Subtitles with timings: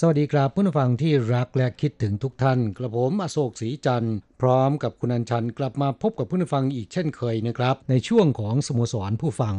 [0.00, 9.54] สวัสดีครับผู้ฟังที่รักและคิดถึงทุกท่าน กระผมอโศกศรีจันทร์พร้อมกับคุณอัญชันกลับมาพบกับผู้ฟังอีกเช่นเคยนะครับ ในช่วงของสโมสรผู้ฟัง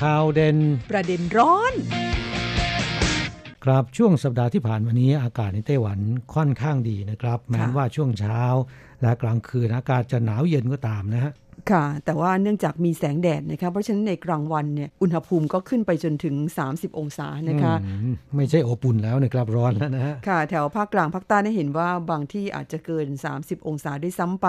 [0.00, 0.58] ข่าวเด่น
[0.90, 1.74] ประเด็นร้อน
[3.64, 5.98] ครับช่วงสัปดาห์ที่ผ่านมานี้อากาศในไต้หวัน
[6.34, 8.40] ค่อนข้างดีนะครับ แม้ว่าช่วงเช้า
[9.02, 11.32] และกลางคืนอากาศจะหนาวเย็นก็ตามนะฮะ
[11.70, 16.34] ค่ะ แต่ว่าเนื่องจากมีแสงแดดนะคะเพราะฉะนั้นในกลางวันเนี่ยอุณหภูมิก็ขึ้นไปจนถึง
[16.68, 23.06] 30 องศานะคะอืมไม่ใช่อบอุ่นแล้วนะครับร้อนแล้วนะฮะค่ะ แถวภาคกลางภาคใต้ได้เห็นว่าบางที่อาจจะเกิน
[23.38, 24.46] 30 องศาด้วยซ้ำไป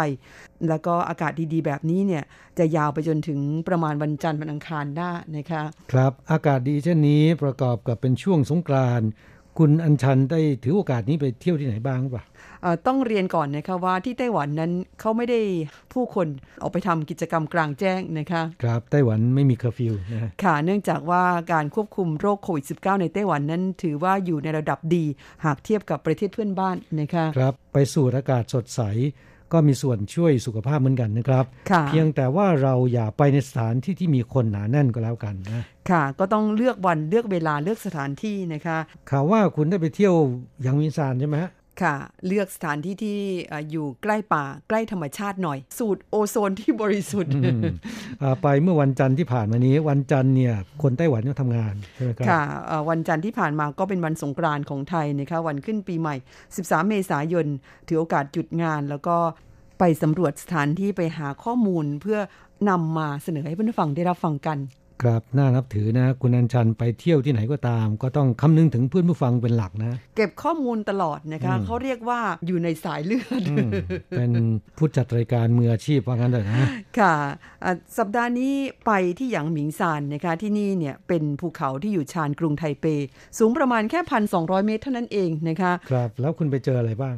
[0.68, 2.24] แล้วก็อากาศดีๆ แบบนี้เนี่ย
[2.60, 9.10] จะยาวไปจนถึงประมาณวันจันทร์วันอังคารได้นะคะครับอากาศดีเช่นนี้ประกอบกับเป็นช่วงสงกรานต์
[9.60, 12.31] คุณอัญชันได้ถือโอกาสนี้ไปเที่ยวที่ไหนบ้างหรือเปล่าเอ่อ
[12.88, 15.40] ต้องเรียนก่อนนะคะว่าที่ไต้หวันนั้นเขาไม่ได้
[15.94, 16.28] ผู้คน
[16.62, 25.06] ออกไปทำกิจกรรมกลางแจ้งนะคะครับไต้หวันไม่มีเคอร์ฟิวนะฮะค่ะเนื่องจากว่าการควบคุมโรคโควิด -19 ในไต้หวันนั้น ถือว่าอยู่ในระดับดี
[25.46, 28.82] หากเทียบกับประเทศเพื่อนบ้านนะคะครับไปสูดอากาศสดใส
[29.56, 38.78] ก็มีส่วนช่วยสุขภาพเหมือนกันนะครับค่ะเพียงแต่ว่าเราอย่าไปในสถานที่ที่มีคนหนาแน่นก็แล้วกันนะ ค่ะ ก็ต้องเลือกวันเลือกเวลาเลือกสถานที่นะคะ
[39.10, 40.14] ข่าวว่าคุณได้ไปเที่ยว
[40.66, 41.52] ยังมินซานใช่ไหมฮะ
[41.82, 41.96] ค่ะ
[42.28, 47.62] เลือกสถานที่ที่เอ่ออยู่ใกล้ป่าใกล้ธรรมชาติหน่อย สูตรโอโซนที่บริสุทธิ์อืม
[48.22, 56.16] อ่าไปเมื่อวันจันทร์ที่ผ่านมานี้ วันจันทร์เนี่ยคนไต้หวันก็ทำงานใช่ไหมครับค่ะเอ่อวันจันทร์ที่ผ่านมาก็เป็นวันสงกรานต์ของไทยนะคะวันขึ้นปีใหม่
[56.52, 57.48] 13 เมษายน
[57.88, 59.18] ถือโอกาสหยุดงานแล้วก็
[59.80, 62.20] ไปสำรวจสถานที่ไปหาข้อมูลเพื่อ
[62.70, 64.58] นำมาเสนอให้เพื่อนผู้ฟังได้รับฟังกัน
[65.04, 73.70] ครับน่านับถือนะ คุณอัญชันไปเที่ยวที่ไหนก็ตาม ก็ต้องคำนึงถึงเพื่อนผู้ฟังเป็นหลักนะ เก็บข้อมูลตลอดนะคะอืมเขาเรียกว่าอยู่ในสายเลือดอืม
[74.18, 74.32] เป็น
[74.78, 76.68] ผู้จัดรายการมืออาชีพว่างั้นเลยนะ
[77.00, 77.16] ค่ะ
[77.64, 78.54] อะ สัปดาห์นี้
[78.86, 82.86] ไปที่หยางหมิงซานนะคะที่นี่เนี่ยเป็นภูเขาที่อยู่ชานกรุงไทเป
[83.38, 84.00] สูงประมาณแค่
[84.34, 87.16] 1,200เมตรเท่านั้นเองนะคะครับแล้วคุณไปเจออะไรบ้าง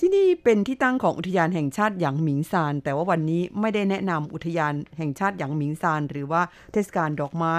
[0.04, 6.42] ี่นี่เป็นที่ตั้งของอุทยานแห่งชาติหยางหมิงซานแต่ว่าวันนี้ไม่ได้แนะนำอุทยานแห่งชาติหยางหมิงซานหรือว่า
[6.72, 7.56] เทศกาลดอกไม้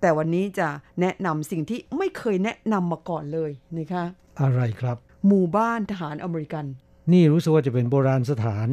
[0.00, 0.68] แต่วันนี้จะ
[1.00, 4.04] แนะนำสิ่งที่ไม่เคยแนะนำมาก่อนเลยนะคะ
[4.40, 4.96] อะไรครับ
[5.26, 6.64] หมู่บ้านทหารอเมริกัน
[7.12, 8.68] นี่รู้สึกว่าจะเป็นโบราณสถาน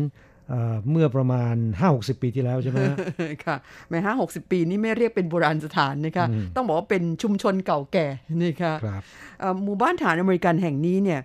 [0.50, 1.56] เอ่อเมื่อประมาณ
[1.90, 2.98] 5-60 ปีที่แล้วใช่ไหมฮะ
[3.46, 3.56] ค่ะ
[3.90, 8.08] แม้ห้าหกสิบปีนี่ไม่เรียกเป็นโบราณสถานนะคะอืมต้องบอกว่าเป็นชุมชนเก่าแก่
[8.44, 9.02] นะคะครับ
[9.40, 11.20] เอ่อหมู่บ้านฐานอเมริกันแห่งนี้เนี่ย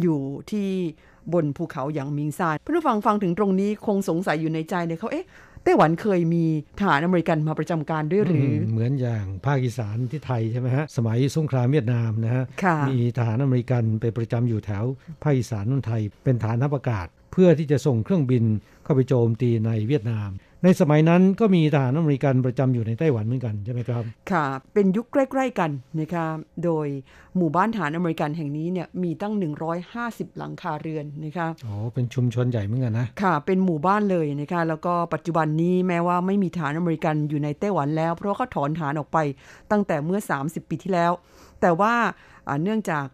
[0.00, 0.18] อยู่
[0.50, 0.68] ที่
[1.32, 5.26] บนภูเขาอย่างมิงซานเพื่อนผู้ฟังฟังถึงตรงนี้คงสงสัยอยู่ในใจเลยเขาเอ๊ะ
[5.64, 6.44] ไต้หวันเคยมี
[6.78, 14.84] ทหารอเมริกันมาประจำการด้วยหรืออมเหมือนอย่างภาคอีสานที่ไทยใช่ไหมฮะ สมัยสงครามเวียดนามนะฮะค่ะมีทหารอเมริกันไปประจำอยู่แถว
[15.22, 18.44] ภาคอีสานนนไทย เป็นฐานทัพอากาศ เพื่อที่จะส่งเครื่องบิน
[18.84, 20.28] เข้าไปโจมตีในเวียดนาม
[20.64, 24.02] ในสมัยนั้นก็มีทหารอเมริกันประจำอยู่ในไต้หวันเหมือนกันใช่ไหมครับ
[24.32, 26.26] ค่ะ เป็นยุคใกล้ ๆ กันนะคะ
[26.64, 26.86] โดย
[27.36, 29.34] หมู่บ้านฐานอเมริกันแห่งนี้เนี่ยมีตั้ง
[29.86, 39.18] 150 หลังคาเรือนนะคะอ๋อเป็นชุมชนใหญ่เหมือนกันนะค่ะ เป็นหมู่บ้านเลยนะคะแล้วก็ปัจจุบันนี้แม้ว่าไม่มีฐานอเมริกันอยู่ในไต้หวันแล้ว เพราะว่าเขาถอนฐานออกไป
[39.70, 41.12] ตั้งแต่เมื่อ 30 ปีที่แล้ว
[41.60, 42.31] แต่ว่าอ่า
[42.62, 43.06] เนื่องจาก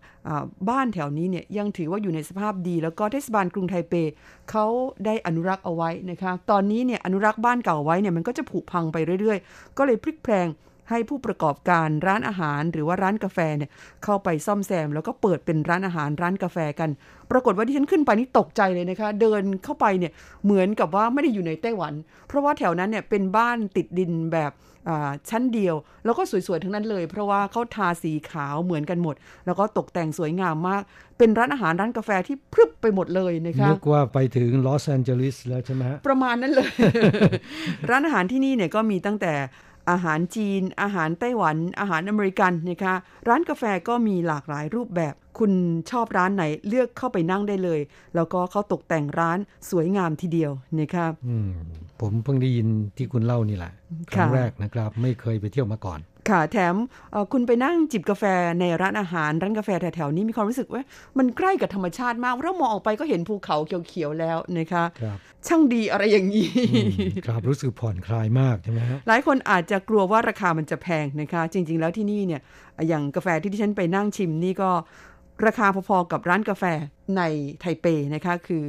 [0.71, 3.95] บ้านแถวนี้เนี่ยยังถือว่าอยู่ในสภาพดี แล้วก็เทศบาลกรุงไทเป
[4.51, 4.67] เขา
[5.05, 10.47] ได้อนุรักษ์เอาไว้นะคะ ตอนนี้เนี่ยอนุรักษ์บ้านเก่าไว้เนี่ยมันก็จะผุพังไปเรื่อยๆ ก็เลยพลิกแพลง
[10.91, 13.71] ให้ผู้ประกอบการร้านอาหารหรือว่าร้านกาแฟเนี่ย
[14.05, 16.91] เข้าไปซ่อมแซม แล้วก็เปิดเป็นร้านอาหารร้านกาแฟกัน
[17.31, 20.13] ปรากฏว่าที่ฉันขึ้นไปนี่ตกใจเลยนะคะ เดินเข้าไปเนี่ย
[20.45, 21.93] เหมือนกับว่าไม่ได้อยู่ในไต้หวัน
[22.29, 24.53] เพราะว่าแถวนั้นเนี่ยเป็นบ้านติดดินแบบ
[24.89, 25.75] อ่าชั้นเดียว
[26.05, 29.15] แล้วก็สวยๆทั้งนั้นเลย เพราะว่าเขาทาสีขาวเหมือนกันหมด
[29.47, 30.83] แล้วก็ตกแต่งสวยงามมาก
[31.19, 36.71] เป็นร้านอาหารร้านกาแฟที่พรึบไปหมดเลยนะคะนึกว่าไปถึงลอสแอนเจลิสแล้วใช่ไหมฮะประมาณนั้นเลย
[37.91, 39.33] ร้านอาหารที่นี่เนี่ยก็มีตั้งแต่
[39.91, 42.95] อาหารจีน อาหารไต้หวัน อาหารอเมริกันนะคะ
[43.29, 45.53] ร้านกาแฟก็มีหลากหลายรูปแบบ คุณ
[45.91, 47.81] ชอบร้านไหนเลือกเข้าไปนั่งได้เลย
[48.15, 49.39] แล้วก็เขาตกแต่งร้าน
[49.71, 51.51] สวยงามทีเดียวนะคะอืม
[52.01, 53.73] ผมเพิ่งได้ยินที่คุณเล่านี่แหละ
[54.15, 56.75] ครั้งแรกนะครับ ไม่เคยไปเที่ยวมาก่อน ค่ะแถม
[57.33, 58.25] คุณไปนั่งจิบกาแฟ
[58.61, 60.83] ในร้านอาหารร้านกาแฟแถวๆนี้มีความรู้สึกว่า
[61.19, 63.57] มันใกล้กับธรรมชาติมากเรามองออกไปก็เห็นภูเขา
[63.89, 66.49] เขียวๆแล้วนะคะครับช่างดีอะไรอย่างนี้
[67.27, 72.41] ครับรู้สึกผ่อนคลายมากใช่ไหมฮะหลายคนอาจจะกลัวว่าราคามันจะแพงนะคะ จริง ๆ แล้วที่นี่เนี่ย
[72.89, 74.71] อย่างกาแฟที่ที่ฉันไปนั่งชิมนี่ก็
[75.47, 76.65] ราคาพอๆกับร้านกาแฟ
[77.17, 77.23] ใน
[77.61, 78.65] ไทเปนะคะคือ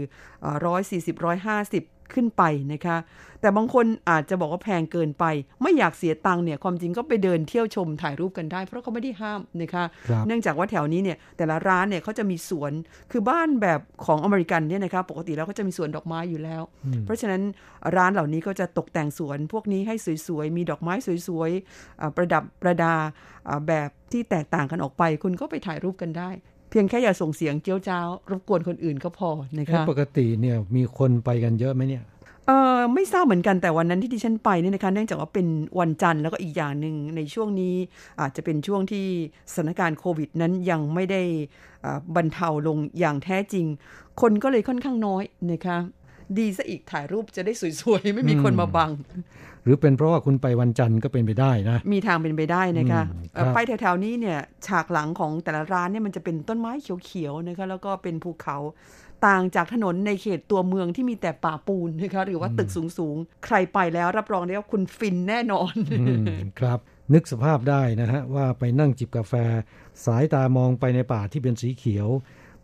[0.66, 1.84] ร้อยสี่สิบร้อยห้าสิบ
[2.14, 2.98] ขึ้นไปนะคะ
[3.42, 5.26] แต่บางคนอาจจะบอกว่าแพงเกินไป
[5.62, 9.84] ไม่อยากเสียตังค์เนี่ยความจริงก็ไปเดินเที่ยวชมถ่ายรูปกันได้ เพราะเขาไม่ได้ห้ามนะคะ
[10.28, 12.72] เนื่องจากว่าแถวนี้เนี่ยแต่ละร้านเนี่ยเขาจะมีสวน
[13.12, 16.62] คือบ้านแบบของอเมริกันเนี่ยนะคะปกติแล้วก็จะมีสวนดอกไม้อยู่แล้ว
[17.06, 17.42] เพราะฉะนั้น
[17.96, 19.96] ร้านเหล่านี้ก็จะตกแต่งสวนพวกนี้ให้
[20.28, 20.94] สวยๆมีดอกไม้
[21.28, 22.94] สวยๆประดับประดา
[23.68, 26.30] แบบที่แตกต่างกันออกไป คุณก็ไปถ่ายรูปกันได้
[26.70, 29.30] เพียงแค่อย่าส่งเสียงเจี้ยวจ้าวรบกวนคนอื่นก็พอ
[29.60, 32.04] นะคะปกติเนี่ยมีคนไปกันเยอะไหมเนี่ย
[32.48, 35.48] เออไม่ทราบเหมือนกันแต่วันนั้นที่ดิฉันไปเนี่ยนะคะเนื่องจากว่าเป็น
[35.80, 37.76] วันจันทร์แล้วก็อีกอย่างหนึ่งในช่วงนี้
[38.22, 39.06] อาจจะเป็นช่วงที่
[39.54, 41.22] สถานการณ์โควิดนั้นยังไม่ได้
[42.16, 43.66] บรรเทาลงอย่างแท้จริง
[44.22, 45.78] คนก็เลยค่อนข้างน้อยนะคะ
[46.38, 48.92] ดีซะอีกถ่ายรูปจะได้สวยๆ ไม่มีคนมาบัง
[49.59, 53.04] ห รือเป็นเพราะว่าคุณไปวันจันทร์ก็เป็นไปได้นะ มีทางเป็นไปได้นะคะ
[53.56, 56.72] ไปแถวๆนี้เนี่ยฉากหลังของแต่ละร้านเนี่ยมันจะเป็นต้นไม้
[57.06, 58.58] เขียวๆนะคะแล้วก็เป็นภูเขา
[59.28, 65.74] ต่างจากถนนในเขตตัวเมืองที่มีแต่ป่าปูนนะคะหรือว่าตึกสูงๆ ใครไปแล้วรับรองได้ว่าคุณฟินแน่นอน
[66.60, 66.80] ครับ
[67.14, 69.34] นึกสภาพได้นะฮะว่าไปนั่งจิบกาแฟ
[70.06, 72.08] สายตามองไปในป่าที่เป็นสีเขียว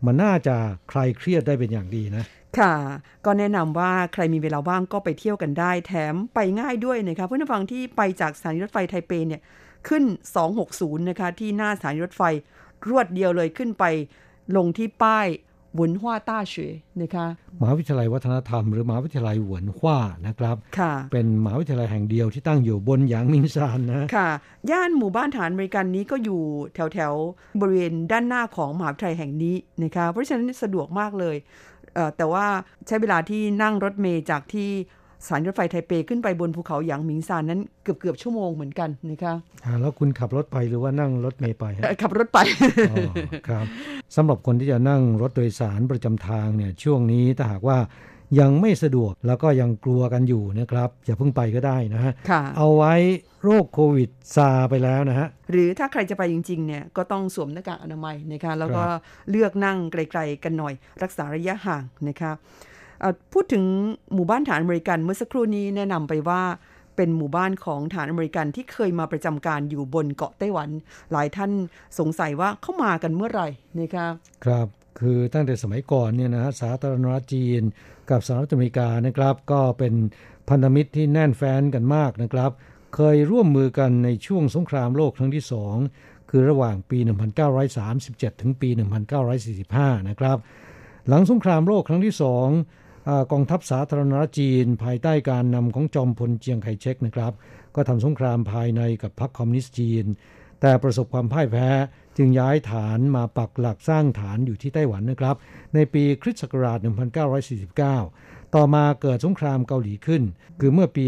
[0.06, 0.56] มันน่าจะ
[0.92, 2.24] คลายเครียดได้เป็นอย่างดีนะ
[2.58, 2.74] ค่ะ
[3.24, 9.40] ก็แนะนำว่าใครมีเวลาว่างก็ไปเที่ยวกันได้แถมไปง่ายด้วยนะคะเพื่อนฟังที่ไปจากสถานีรถไฟไทเปเนี่ย
[9.88, 10.04] ขึ้น
[10.56, 12.22] 260 นะคะ ที่หน้าสถานีรถไฟ
[12.88, 13.84] รวดเดียวเลยขึ้นไป
[14.56, 15.28] ลงที่ป้าย
[15.76, 17.26] หวนฮวาต้าเฉยนะคะ
[17.60, 24.28] มหาวิทยาลัยวัฒนธรรมหรือมหาวิทยาลัยหวนฮวานะครับค่ะเป็นมหาวิทยาลัยแห่งเดียวที่ตั้งอยู่บนหยางมิงซานนะค่ะ
[24.70, 26.42] ย่านหมู่บ้านฐานบริการนี้ก็อยู่
[26.74, 27.12] แถวแถว
[27.60, 31.36] บริเวณด้านหน้าของมหาวิทยาลัยแห่งนี้นะคะเพราะฉะนั้นสะดวกมากเลย
[32.16, 32.46] แต่ว่า
[32.86, 34.70] ใช้เวลาที่นั่งรถเมย์จากที่
[35.24, 39.34] สถานีรถไฟไทเปขึ้นไปบนภูเขาหยางหมิงซานนั้นเกือบเกือบชั่วโมงเหมือนกันนะคะ
[39.80, 41.64] แล้วคุณขับรถไปหรือว่านั่งรถเมย์ไป
[42.02, 42.38] ขับรถไป
[43.48, 43.64] ครับ
[44.16, 47.78] สำหรับคนที่จะนั่งรถโดยสารประจำทางเนี่ยช่วงนี้ถ้าหากว่า
[48.40, 52.12] ยังไม่สะดวกแล้วก็ยังกลัวกันอยู่นะครับอย่าเพิ่งไปก็ได้นะฮะ
[52.56, 52.94] เอาไว้
[53.44, 58.84] โรคโควิดซาไปแล้วนะฮะหรือถ้าใครจะไปจริงๆเนี่ยก็ต้องสวมหน้ากากอนามัยนะคะแล้วก็
[59.30, 62.32] เลือกนั่งไกลๆกันหน่อย รักษาระยะห่างนะคะ
[63.32, 63.64] พูดถึง
[64.14, 66.42] หมู่บ้านฐานอเมริกันเมื่อสักครู่นี้แนะนำไปว่า
[66.96, 70.68] เป็นหมู่บ้านของฐานอเมริกันที่เคยมาประจำการอยู่บนเกาะไต้หวัน
[71.12, 71.50] หลายท่าน
[71.98, 73.48] สงสัยว่าเข้ามากันเมื่อไหร่
[73.80, 74.06] นะคะ
[74.44, 74.66] ครับ
[75.00, 77.62] คือตั้งแต่สมัยก่อนเนี่ยนะสาธารณรัฐจีน
[78.10, 79.94] กับสหรัฐอเมริกานะครับ ก็เป็น
[80.48, 82.50] พันธมิตรที่แน่นแฟ้นกันมากนะครับ
[82.94, 85.76] เคยร่วมมือกันในช่วงสงครามโลกครั้งที่สอง
[86.30, 86.98] คือระหว่างปี
[87.70, 88.68] 1937 ถึงปี
[89.38, 90.38] 1945 นะครับ
[91.08, 92.48] หลังสงครามโลกครั้งที่สอง
[93.32, 97.32] กองทัพสาธารณรัฐจีน ภายใต้การนำของจอมพลเจียงไคเชกนะครับ
[97.74, 100.04] ก็ทำสงครามภายในกับพรรคคอมมิวนิสต์จีน
[100.60, 101.68] แต่ประสบความพ่ายแพ้
[102.16, 105.36] จึงย้ายฐานมาปักหลักสร้างฐานอยู่ที่ไต้หวันนะครับ
[105.74, 106.78] ในปีคริสต์ศักราช
[107.66, 110.22] 1949 ต่อมาเกิดสงครามเกาหลีขึ้น
[110.60, 111.04] คือเมื่อปี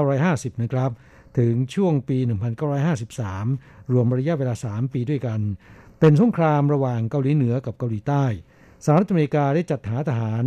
[0.00, 0.90] 1950 นะครับ
[1.38, 2.18] ถึงช่วงปี
[2.84, 5.40] 1953 รวมระยะเวลา 3 ปีด้วยกัน
[6.00, 8.24] เป็นสงครามระหว่างเกาหลีเหนือกับเกาหลีใต้
[8.84, 10.44] สหรัฐอเมริกาได้จัดหาทหาร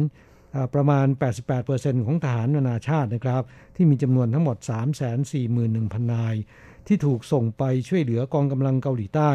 [0.73, 1.07] ประมาณ
[1.55, 3.43] 88%ของทหารนานาชาตินะครับ
[3.75, 4.57] ที่มีจำนวนทั้งหมด
[5.35, 6.35] 341,000 นาย
[6.87, 9.31] ที่ถูกส่งไปช่วยเหลือกองกำลังเกาหลีใต้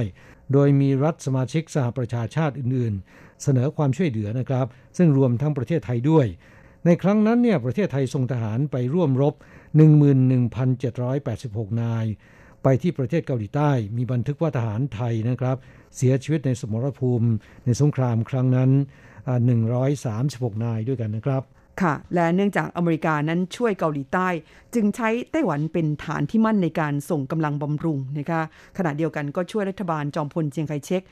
[0.53, 4.67] โดยมีรัฐสมาชิกสหประชาชาติอื่นๆ เสนอความช่วยเหลือนะครับ
[4.97, 6.27] ซึ่งรวมทั้งประเทศไทยด้วย
[6.85, 9.35] ในครั้งนั้นเนี่ยประเทศไทยส่งทหารไปร่วมรบ
[10.59, 12.07] 11,786 นาย
[12.63, 15.57] ไปที่ประเทศเกาหลีใต้ มีบันทึกว่าทหารไทยนะครับ
[15.97, 17.29] เสียชีวิตในสมรภูมิ
[17.65, 18.71] ในสงครามครั้งนั้น
[19.87, 21.43] 136 นายด้วยกันนะครับ
[21.83, 24.29] ค่ะ และเนื่องจากอเมริกานั้นช่วยเกาหลีใต้
[24.75, 28.43] จึงใช้ไต้หวันเป็นฐานที่มั่นในการส่งกำลังบำรุงนะคะ
[28.79, 31.03] ขณะเดียวกันก็ช่วยรัฐบาลจอมพลเจียงไคเชก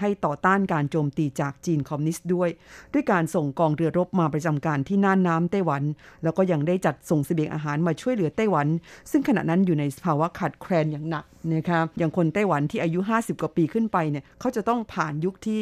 [0.00, 2.48] ให้ต่อต้านการโจมตีจากจีนคอมมิวนิสต์ด้วย
[2.92, 5.82] ด้วยการส่งกองเรือรบมาประจำการที่น่านน้ำไต้หวัน
[6.24, 8.66] แล้วก็ยังได้จัดส่งเสบียงอาหารมาช่วยเหลือไต้หวัน
[9.10, 11.24] ซึ่งขณะนั้นอยู่ในภาวะขาดแคลนอย่างหนัก
[11.54, 15.60] นะคะอย่างคนไต้หวันที่อายุ 50 กว่าปีขึ้นไปเนี่ยเขาจะต้องผ่านยุคที่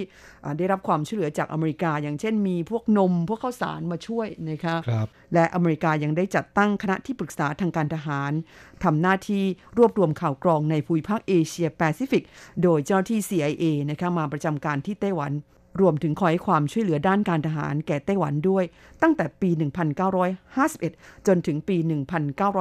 [0.58, 8.32] ได้รับความช่วยเหลือจากอเมริกา อย่างเช่นมีพวกนม พวกข้าวสารมาช่วยด้วยนะคะครับและอเมริกายังได้จัดตั้งคณะที่ปรึกษาทางการทหาร
[8.84, 9.44] ทำหน้าที่
[9.78, 12.24] รวบรวมข่าวกรองในภูมิภาคเอเชียแปซิฟิก
[12.62, 15.32] โดยเจ้าหน้าที่ CIA นะคะมาประจำการที่ไต้หวัน
[15.80, 18.64] รวมถึงคอยให้ความช่วยเหลือด้านการทหารแก่ไต้หวันด้วย
[19.02, 19.50] ตั้งแต่ปี
[20.18, 21.76] 1951 จนถึงปี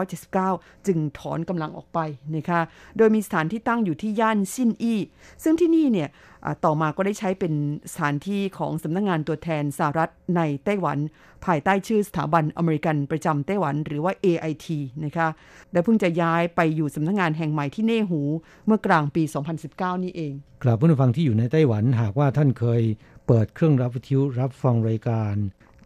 [0.02, 2.00] 1979 จึงถอนกำลังออกไป
[2.36, 2.62] นะคะ
[2.98, 5.00] โดยมีสถานที่ตั้งอยู่ที่ย่านซินอี้
[5.44, 6.35] ซึ่งที่นี่เนี่ยอ่า
[6.66, 7.54] ต่อมาก็ได้ใช้เป็น
[7.92, 10.98] สถานที่ของสำนักงงานตัวแทนสหรัฐในไต้หวัน
[11.46, 14.68] ภายใต้ชื่อสถาบันอเมริกันประจำไต้หวันหรือว่า AIT
[15.06, 15.28] นะคะ
[15.72, 18.22] และเพิ่งจะย้ายไปอยู่สำนักงงานแห่งใหม่ที่เน่หู
[18.66, 19.24] เมื่อกลางปี
[19.64, 20.34] 2019 นี่เอง
[20.64, 22.82] ครับผู้ฟังที่อยู่ในไต้หวันหากว่าท่านเคย
[23.28, 25.36] เปิดเครื่องรับวิทยุรับฟังรายการ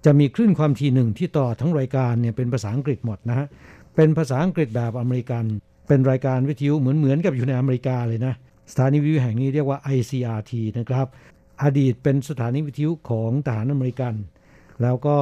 [0.06, 3.48] จะมีคลื่นความถี่หนึ่งที่ต่อทั้งรายการเนี่ยเป็นภาษาอังกฤษหมดนะฮะ
[3.96, 5.44] เป็นภาษาอังกฤษแบบอเมริกัน
[5.88, 8.34] เป็นรายการวิทยุเหมือนเหมือนกับอยู่ในอเมริกาเลยนะ
[8.72, 11.08] สถานีวิทยุแห่งนี้เรียกว่า ICRT นะครับ
[11.64, 14.14] อดีตเป็นสถานีวิทยุของทหารอเมริกัน
[14.82, 15.18] แล้วก็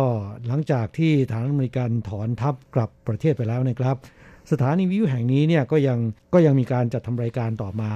[0.48, 3.96] หลังจากที่ทหารอเมริกันถอนทัพกลับประเทศไปแล้วนะครับ
[4.52, 6.00] สถานีวิทยุแห่งนี้เนี่ยก็ยัง
[6.34, 7.92] ก็ยังมีการจัดทำรายการต่อมา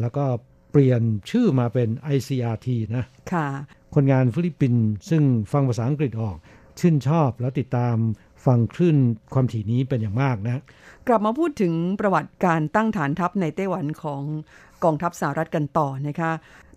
[0.00, 0.24] แล้วก็
[0.70, 3.46] เปลี่ยนชื่อมาเป็น ICRT นะค่ะ
[3.94, 5.22] คนงานฟิลิปปินส์ซึ่ง
[5.52, 6.36] ฟังภาษาอังกฤษออก
[6.80, 7.96] ชื่นชอบแล้วติดตาม
[8.46, 8.96] ฟังคลื่น
[9.34, 10.62] ความถี่นี้เป็นอย่างมากนะ
[11.08, 14.22] กลับมาพูดถึงประวัติการตั้งฐานทัพในไต้หวันของ
[14.84, 16.32] กองทัพสหรัฐกันต่อนะคะ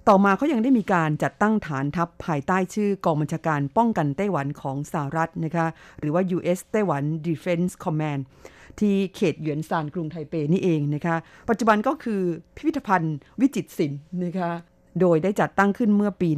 [0.08, 5.68] ต่อมาเขายังได้มีการจัดตั้งฐานทัพภายใต้ชื่อกองบัญชาการป้องกันไต้หวันของสหรัฐนะคะ
[6.00, 6.60] หรือว่า U.S.
[6.72, 8.22] ไต้หวัน Defense Command
[8.80, 11.16] ที่เขตหยวนซานกรุงไทเปนี่เองนะคะ
[11.50, 12.22] ปัจจุบันก็คือ
[12.56, 14.52] พิพิธภัณฑ์วิจิตรศิลป์นะคะ
[15.02, 16.30] โดยได้จัดตั้งขึ้นเมื่อปี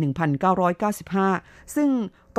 [0.84, 1.90] 1995 ซึ่ง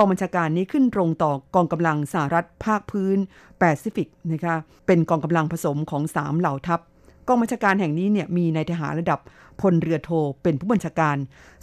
[0.01, 3.19] องบัญชาการนี้ขึ้นตรงต่อกองกำลังสหรัฐภาคพื้น
[3.59, 6.81] แปซิฟิกนะคะเป็นกองกำลังผสมของ 3 เหล่าทัพ
[7.29, 9.21] กองบัญชาการแห่งนี้เนี่ยมีนายทหารระดับ
[9.61, 10.11] พลเรือโท
[10.43, 11.17] เป็นผู้บัญชาการ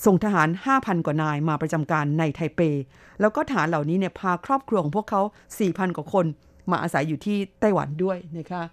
[0.05, 2.61] ส่งทหาร 5,000 กว่านายมาประจำการในไทเป
[3.19, 5.21] แล้วก็ทหารเหล่านี้เนี่ยพาครอบครัวของพวกเขา
[5.59, 6.25] 4,000 กว่าคน
[6.71, 8.63] มาอาศัยอยู่ที่ไต้หวันด้วยนะคะ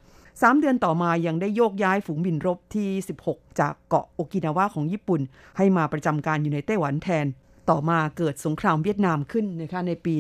[0.43, 2.89] สามเดือนต่อมายังได้โยกย้ายฝูงบินรบที่
[3.27, 5.21] 16 จากเกาะโอกินาวาของญี่ปุ่น
[5.57, 7.27] ให้มาประจำการอยู่ในไต้หวันแทน
[7.71, 10.15] ต่อมาเกิดสงครามเวียดนามขึ้นนะคะในปี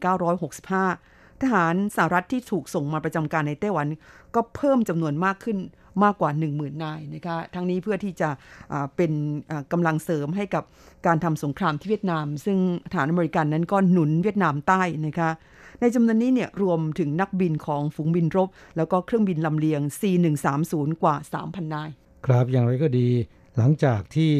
[0.00, 3.86] 1965 ทหารสหรัฐที่ถูกส่งมาประจำการในไต้หวัน
[4.34, 5.58] ก็เพิ่มจำนวนมากขึ้น
[6.04, 8.28] มากกว่า 10,000นายนะคะทั้งนี้เพื่อที่จะ
[8.72, 9.12] อ่าเป็น
[9.72, 10.64] กำลังเสริมให้กับ
[11.06, 12.58] การทำสงครามที่เวียดนาม ซึ่ง
[12.92, 15.30] ฐานอเมริกันนั้นก็หนุนเวียดนามใต้นะคะ
[15.80, 21.90] ในจำนวนนี้เนี่ยรวมถึงนักบินของฝูงบินรบ แล้วก็เครื่องบินลำเลียง C130 กว่า 3,000 นาย
[22.26, 23.08] ครับอย่างไรก็ดี
[23.56, 24.32] หลังจากที่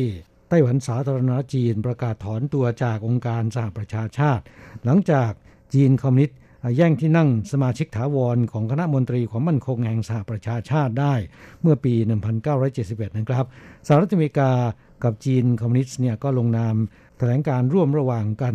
[0.50, 4.42] ไต้หวันสาธารณรัฐจีนประกาศถอนตัวจากองค์การสหประชาชาติ
[4.84, 5.30] หลังจาก
[5.74, 6.38] จีนคอมมิวนิสต์
[6.76, 11.14] แย่งที่นั่งสมาชิกถาวรของคณะมนตรีความมั่นคงแห่งสหประชาชาติได้
[11.62, 11.94] เมื่อปี
[12.56, 13.44] 1971 นะครับ
[13.86, 14.50] สหรัฐอเมริกา
[15.04, 16.74] กับจีนคอมมิวนิสต์เนี่ยก็ลงนาม
[17.18, 18.54] แถลงการณ์ร่วมระหว่างกัน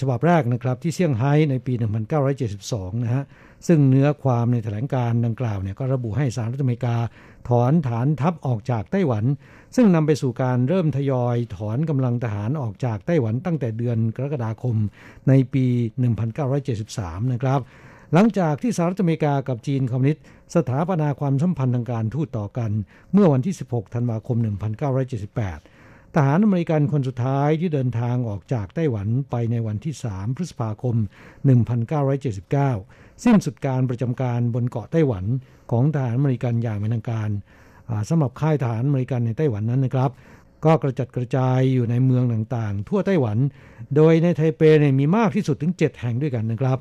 [0.00, 1.72] ฉบับแรกนะครับที่เซี่ยงไฮ้ในปี
[2.38, 3.24] 1972 นะฮะ
[3.66, 6.96] ซึ่งเนื้อความในแถลงการดังกล่าวเนี่ยก็ระบุให้สหรัฐอเมริกา
[7.48, 9.24] ถอนฐานทัพออกจากไต้หวัน
[9.76, 14.76] ซึ่งนำไปสู่การเริ่มทยอยถอนกำลังทหารออกจากไต้หวันตั้งแต่เดือนกรกฎาคม
[15.28, 15.66] ในปี
[16.48, 17.60] 1973 นะครับ
[18.12, 22.70] หลังจากที่สหรัฐอเมริกากับจีนคอมมิวนิสต์สถาปนาความสัมพันธ์ทางการทูตต่อกัน
[23.12, 24.36] เมื่อวันที่ 16 ธันวาคม
[25.26, 30.96] 1978 ทหารอเมริกันคนสุดท้ายที่เดินทางออกจากไต้หวันไปในวันที่ 3 พฤษภาคม
[32.70, 35.24] 1979 สิ้นสุดการประจำการบนเกาะไต้หวัน
[35.70, 37.30] ของทหารอเมริกันอย่างเป็นทางการ
[38.08, 40.10] สำหรับค่ายทหารอเมริกันในไต้หวันนั้นนะครับ
[40.64, 43.38] ก็กระจัดกระจายอยู่ในเมืองต่างๆ ทั่วไต้หวัน
[43.96, 46.78] โดยในไทเปเนี่ยมีมากที่สุดถึง 7 แห่งด้วยกันนะครับ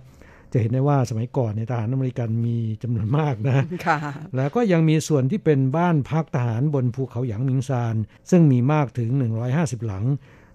[0.51, 3.97] จะเห็นได้ว่าสมัยก่อนในยทหารอเมริกันมีจำนวนมากนะค่ะ
[4.35, 7.95] แล้วก็ยังมีส่วนที่เป็นบ้านพักทหารบนภูเขาหยางหมิงซาน
[8.29, 9.09] ซึ่งมีมากถึง
[9.49, 10.05] 150 หลัง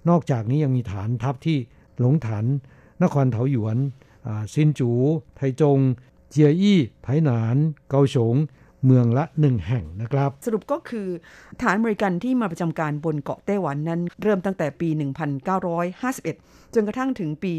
[0.09, 1.59] นอกจากนี้ยังมีฐานทัพที่
[2.01, 2.45] หลงฐาน
[3.03, 3.77] นครเถาหยวน
[4.27, 4.91] อ่าซินจู
[5.37, 5.79] ไทจง
[6.31, 7.57] เจียอี้ไถหนาน
[7.89, 8.37] เกาสง
[8.87, 11.09] เมืองละหนึ่งแห่งนะครับ สรุปก็คือ
[11.63, 14.89] ฐานอเมริกันที่มาประจำการบนเกาะไต้หวันนั้น เริ่มตั้งแต่ปี
[15.77, 17.55] 1951 จนกระทั่งถึงปี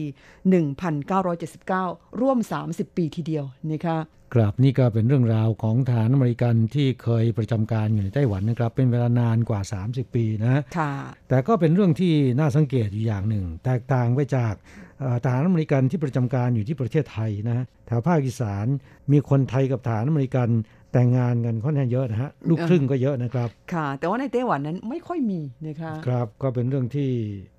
[0.84, 2.38] 1979 ร่วม
[2.70, 3.98] 30 ปีทีเดียวนะคะ
[4.34, 10.92] ครับนี่ก็เป็นเรื่องราวของฐานอเมริกันที่เคยประจำการอยู่ในไต้หวันนะครับ เป็นเวลานานกว่า 30 ปีนะค่ะ
[11.30, 14.54] แต่ก็เป็นเรื่องที่น่าสังเกตอยู่อย่างหนึ่ง แตกต่างไปจาก
[15.00, 18.66] เอ่อทหารอเมริกันที่ประจำการอยู่ที่ประเทศไทยนะแถวภาคอีสาน
[19.12, 20.50] มีคนไทยกับทหารอเมริกัน
[20.94, 27.10] แต่งงานกันค่อนข้างเยอะนะฮะลูกครึ่งก็เยอะนะครับ ค่ะ แต่ว่าในไต้หวันนั้นไม่ค่อยมีนะคะ ครับก็เป็นเรื่องที่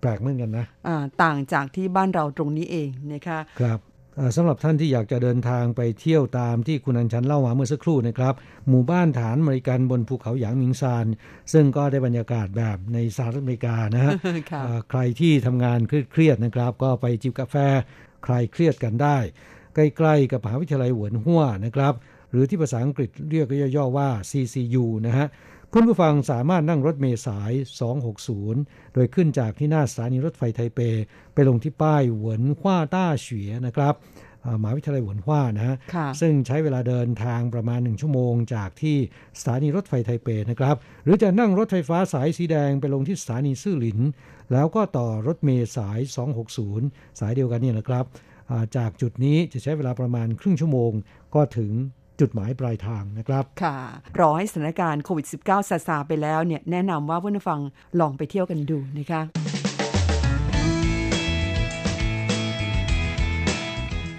[0.00, 3.81] แปลกเหมือนกันนะอ่าต่างจากที่บ้านเราตรงนี้เองนะคะครับ
[4.17, 8.35] เอ่อสำหรับท่านที่อยากจะเดินทางไปเที่ยวตามที่คุณอัญชันเล่ามาเมื่อสักครู่นะครับ
[8.69, 11.07] หมู่บ้านฐานอเมริกันบนภูเขาหยางหมิงซาน
[11.53, 14.12] ซึ่งก็ได้บรรยากาศแบบในสหรัฐอเมริกานะฮะ
[14.50, 17.57] ค่ะเอ่อใครที่ทำงานเครียดๆนะครับ ก็ไปจิบกาแฟ
[18.26, 19.19] คลายเครียดกันได้
[19.75, 21.95] ใกล้ๆกับมหาวิทยาลัยหวนหัวนะครับ
[22.35, 25.26] หรือที่ภาษาอังกฤษเรียกย่อๆว่า CCU นะฮะ
[25.73, 27.53] คุณผู้ฟังสามารถนั่งรถเมล์สาย
[28.23, 30.81] 260 โดยขึ้นจากที่หน้าสถานีรถไฟไทเป
[31.35, 33.95] ไปลงที่ป้ายหวนหว้าต้าเฉียนะครับ
[34.61, 35.76] มหาวิทยาลัยหวนหว้านะฮะ
[36.21, 38.97] ซึ่งใช้เวลาเดินทางประมาณ 1 ชั่วโมง จากที่
[39.38, 43.99] สถานีรถไฟไทเปนะครับ หรือจะนั่งรถไฟฟ้าสายสีแดงไปลงที่สถานีซื่อหลิน
[44.53, 45.99] แล้วก็ต่อรถเมล์สาย
[46.61, 48.05] 260 สายเดียวกันนี่นะครับ
[48.76, 50.93] จากจุดนี้จะใช้เวลาประมาณครึ่งชั่วโมง
[51.35, 51.73] ก็ถึง
[52.21, 53.76] จุดหมายปลายทางนะครับค่ะ
[54.21, 57.61] รอให้สถานการณ์โควิด -19 ซาซาไปแล้วเนี่ยแนะนำว่าเพื่อนฟัง
[58.00, 59.23] ลองไปเที่ยวกันดูนะคะ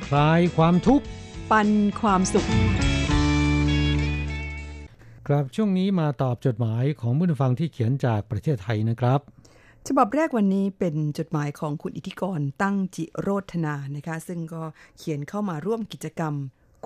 [0.07, 1.05] คลายความทุกข์
[1.51, 1.69] ปัน
[2.01, 2.47] ความสุข
[5.27, 9.19] ครับช่วงนี้มาตอบจดหมายของผู้ฟังที่เขียนจากประเทศไทยนะครับ
[9.87, 14.63] ฉบับแรกวันนี้เป็นจดหมายของคุณอิทธิกรตั้งจิโรธนานะคะ ซึ่งก็
[14.97, 16.33] เขียนเข้ามาร่วมกิจกรรม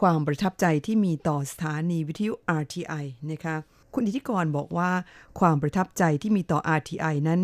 [0.01, 3.55] ความประทับใจที่มีต่อสถานีวิทยุ RTI นะคะ
[3.93, 4.91] คุณอิทธิกรบอกว่า
[5.39, 7.41] ความประทับใจที่มีต่อ RTI นั้น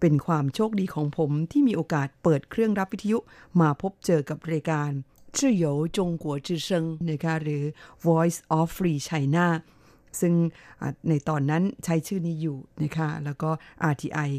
[0.00, 3.18] เป็นความโชคดีของผมที่มีโอกาสเปิดเครื่องรับวิทยุ
[3.60, 4.90] มาพบเจอกับรายการ
[5.38, 5.64] ชื่อโย
[5.96, 7.62] จงกัวจือเซิงนะคะหรือ
[8.06, 9.46] Voice of Free China
[10.20, 10.34] ซึ่ง
[11.08, 13.50] ในตอนนั้นใช้ชื่อนี้อยู่นะคะแล้วก็
[13.92, 14.30] RTI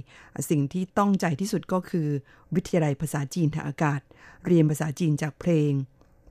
[0.50, 2.07] สิ่งที่ต้องใจที่สุดก็คือ
[2.55, 4.01] วิทยาลัยภาษาจีนทางอากาศ
[4.45, 5.71] เรียนภาษาจีนจากเพลง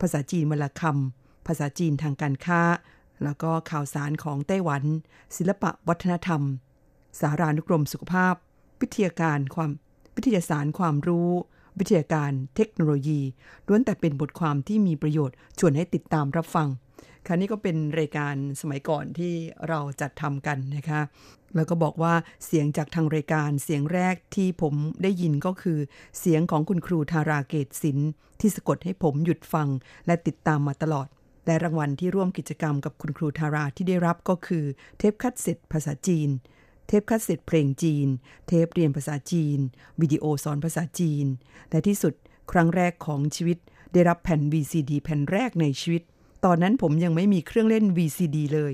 [0.01, 2.63] ภาษาจีนวลคำ ภาษาจีนทางการค้า
[3.25, 4.83] แล้วก็ข่าวสารของไต้หวัน
[5.37, 6.43] ศิลปะวัฒนธรรม
[7.21, 8.35] สารานุกรมสุขภาพ
[8.81, 9.71] วิทยาการความ
[10.17, 11.31] วิทยาสารความรู้
[11.79, 13.21] วิทยาการเทคโนโลยี
[13.67, 16.69] ล้วนแต่เป็นบทความที่มีประโยชน์ชวนให้ติดตามรับฟัง
[17.27, 19.33] ค่ะนี่ก็เป็นรายการสมัยก่อนที่
[19.69, 21.01] เราจัดทำกันนะคะ
[21.57, 22.15] แล้วก็บอกว่า
[22.47, 25.79] เสียงจากทางรายการเสียงแรกที่ผมได้ยินก็คือ
[26.19, 28.11] เสียงของคุณครูธาราเกตศิลป์
[28.41, 29.69] ที่สะกดให้ผมหยุดฟัง
[30.07, 31.09] และติดตามมาตลอด
[31.47, 34.65] และรางวัลที่ร่วมกิจกรรมกับคุณครูธาราที่ได้รับก็คือ
[34.99, 36.29] เทปคัดเสร็จภาษาจีน
[36.87, 38.09] เทปคัดเสร็จเพลงจีน
[38.47, 39.59] เทปเรียนภาษาจีน
[40.01, 41.27] วิดีโอสอนภาษาจีน
[41.71, 42.15] และที่สุด
[42.53, 43.59] ครั้งแรกของชีวิต
[43.93, 46.03] ได้รับแผ่น VCD แผ่นแรกในชีวิต
[46.45, 48.73] ตอนนั้นผมยังไม่มีเครื่องเล่น VCD เลย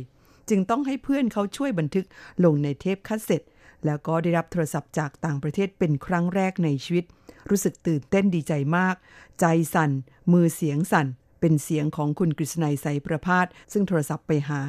[0.48, 2.06] จึงต้องให้เพื่อนเขาช่วยบันทึก
[2.44, 3.42] ลงในเทปคัดเสร็จ
[3.86, 7.04] แล้วก็ได้รับโทรศัพท์จากต่างประเทศเป็นครั้งแรกในชีวิต
[7.50, 8.96] รู้สึกตื่นเต้นดีใจมาก
[9.40, 9.90] ใจสั่น
[10.32, 11.06] มือเสียงสั่น
[11.42, 14.60] เป็นเสียงของคุณกฤษณัยใสประพาสซึ่งโทรศัพท์ไปหา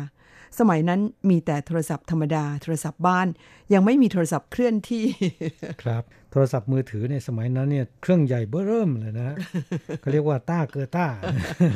[0.60, 3.28] สมัยนั้นมีแต่โทรศัพท์ธรรมดาโทรศัพท์บ้าน
[3.74, 5.06] ยังไม่มีโทรศัพท์เคลื่อนที่
[5.82, 9.36] ครับโทรศัพท์มือถือในสมัยนั้นเนี่ยเครื่องใหญ่เบ้อเริ่มเลยนะ
[10.02, 11.08] เขาเรียกว่าต้าเกอต้า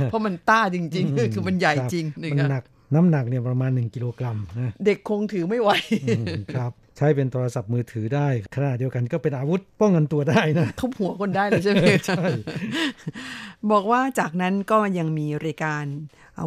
[0.05, 2.63] เพราะมันต้าจริงๆ คือมันใหญ่จริงมันหนัก
[2.95, 5.69] น้ำหนักเนี่ยประมาณ 1 กิโลกรัมนะเด็กคงถือไม่ไหว
[6.55, 12.23] ครับ ใช้เป็นโทรศัพท์มือถือได้ขณะเดียวกันก็เป็นอาวุธป้องกันตัวได้นะทุบหัวคนได้เลยใช่ไหมใช่
[13.71, 15.85] บอกว่าจากนั้นก็ยังมีรายการ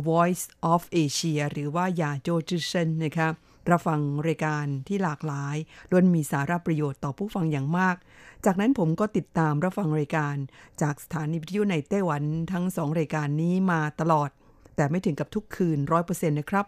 [0.08, 3.32] Voice of Asia หรือว่ายาโจจิเซนนะครับ
[3.70, 5.56] รับฟังรายการที่หลากหลาย
[5.90, 7.96] ล้วนมีสาระประโยชน์ต่อผู้ฟังอย่างมาก
[8.44, 10.36] จากนั้นผมก็ติดตามรับฟังรายการ
[10.82, 14.30] จากสถานีวิทยุในไต้หวันทั้งสองรายการนี้มาตลอด
[14.76, 16.66] แต่ไม่ถึงกับทุกคืนร้อยเปอร์เซ็นต์นะครับ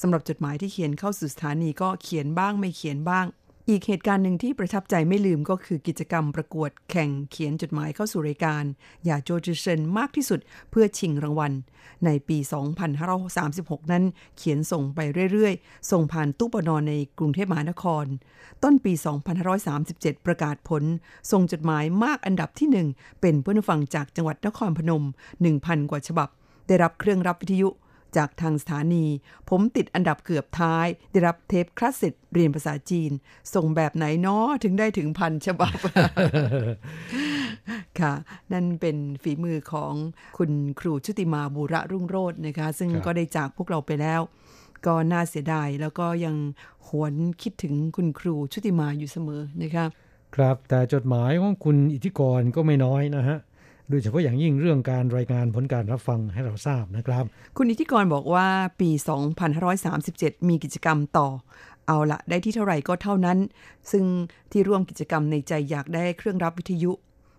[0.00, 3.26] สำหรับจดหมายที่เขียนเข้าสู่สถานีก็เขียนบ้างไม่เขียนบ้าง
[3.68, 8.64] อีกเหตุการณ์หนึ่งที่ประทับใจไม่ลืมก็คือกิจกรรมประกวดแข่งเขียนจดหมายเข้าสู่รายการ
[9.04, 11.52] อย่าโจจิเซนมากที่สุดเพื่อชิงรางวัล
[12.04, 12.38] ในปี
[13.14, 14.04] 2536 นั้น
[14.36, 14.98] เขียนส่งไป
[15.32, 18.04] เรื่อยๆ ส่งผ่านตู้ปนอนในกรุงเทพมหานคร
[18.62, 18.92] ต้นปี
[19.60, 20.84] 2537 ประกาศผล
[21.30, 22.88] ส่งจดหมายมากอันดับที่หนึ่ง
[23.20, 25.04] เป็นเพื่อนฟังจากจังหวัดนครพนม
[25.46, 26.28] 1,000 กว่าฉบับ
[26.66, 27.68] ได้รับเครื่องรับวิทยุ
[28.16, 29.06] จากทางสถานี
[29.48, 33.10] ผมติดอันดับเกือบท้าย ได้รับเทปคลาสสิกเรียนภาษาจีน
[33.54, 35.78] ส่งแบบไหนนาะถึงได้ถึงพันฉบับ
[38.00, 38.12] ค่ะ
[38.52, 39.94] นั่นเป็นฝีมือของ
[40.38, 44.20] คุณครูชุติมาบุระรุ่งโรจน์นะคะ ซึ่งก็ได้จากพวกเราไปแล้ว
[44.86, 46.36] ก็น่าเสียดาย แล้วก็ยัง
[46.86, 49.86] หวนคิดถึงคุณครูชุติมาอยู่เสมอนะคะ
[50.36, 53.38] ครับ แต่จดหมายของคุณอิทธิกรก็ไม่น้อยนะฮะ
[53.90, 57.24] โดยเฉพาะอย่างยิ่งเรื่องการรายงานผลการรับฟังให้เราทราบนะครับ
[57.56, 58.48] คุณนิติกรบอกว่า
[58.80, 58.90] ปี
[59.68, 61.28] 2537 มีกิจกรรมต่อ
[61.86, 63.38] เอาละได้ที่เท่าไหร่ก็เท่านั้น
[63.90, 64.04] ซึ่ง
[64.52, 66.92] ที่ร่วมกิจกรรมในใจอยากได้เครื่องรับวิทยุ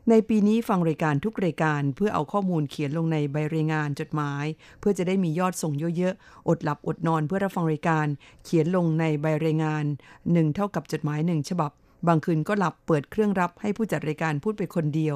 [0.09, 4.45] ในปีนี้ฟังรายการทุกรายการเพื่อเอาข้อมูลเขียนลงในใบรายงานจดหมาย
[4.79, 8.07] เพื่อจะได้มียอดส่งเยอะๆ อดหลับอดนอนเพื่อรับฟังรายการ
[8.43, 9.83] เขียนลงในใบรายงาน
[10.31, 11.71] หนึ่งเท่ากับจดหมายหนึ่งฉบับ
[12.07, 15.15] บางคืนก็หลับเปิดเครื่องรับให้ผู้จัดรายการพูดไปคนเดียว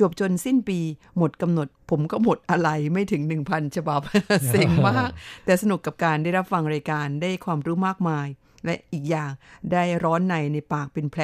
[0.00, 0.78] จบจนสิ้นปี
[1.16, 4.00] หมดกำหนด ผมก็หมดอะไรไม่ถึง 1,000 ฉบับ
[4.48, 5.10] เซ็งมาก
[5.44, 8.28] แต่สนุกกับการได้รับฟังรายการได้ความรู้มากมาย
[8.64, 9.30] และอีกอย่าง
[9.72, 11.22] ได้ร้อนในในปากเป็นแผล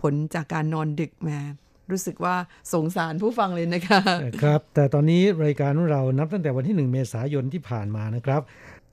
[0.00, 1.38] ผลจากการนอนดึกมา
[1.90, 2.34] รู้สึกว่า
[2.72, 4.00] สงสารผู้ฟังเลยนะคะ
[4.42, 8.40] ครับ แต่ตอนนี้รายการของเรานับตั้งแต่วันที่ 1 เมษายนที่ผ่านมานะครับ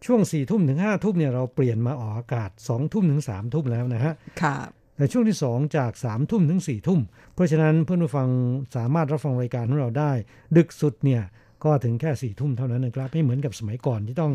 [0.06, 4.56] ช่วง4ี่ทุ่มถึง5้าทุ่มเนี่ยเราเปลี่ยนมาออกอากาศ2องทุ่มถึง3ามทุ่มแล้วนะฮะค่ะ
[5.00, 7.00] ในช่วงที่ 2 จาก3ามทุ่มถึง4ี่ทุ่ม
[7.34, 8.30] เพราะฉะนั้นเพื่อนผู้ฟัง
[8.76, 10.12] สามารถรับฟังรายการของเราได้
[10.58, 11.22] ดึกสุดเนี่ย
[11.64, 14.34] ก็ถึงแค่4ี่ทุ่มเท่านั้นนะครับ ไม่เหมือนกับสมัยก่อนที่ต้อง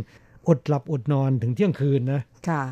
[0.49, 2.63] อดหลับอดนอนถึงเที่ยงคืนนะ ค่ะ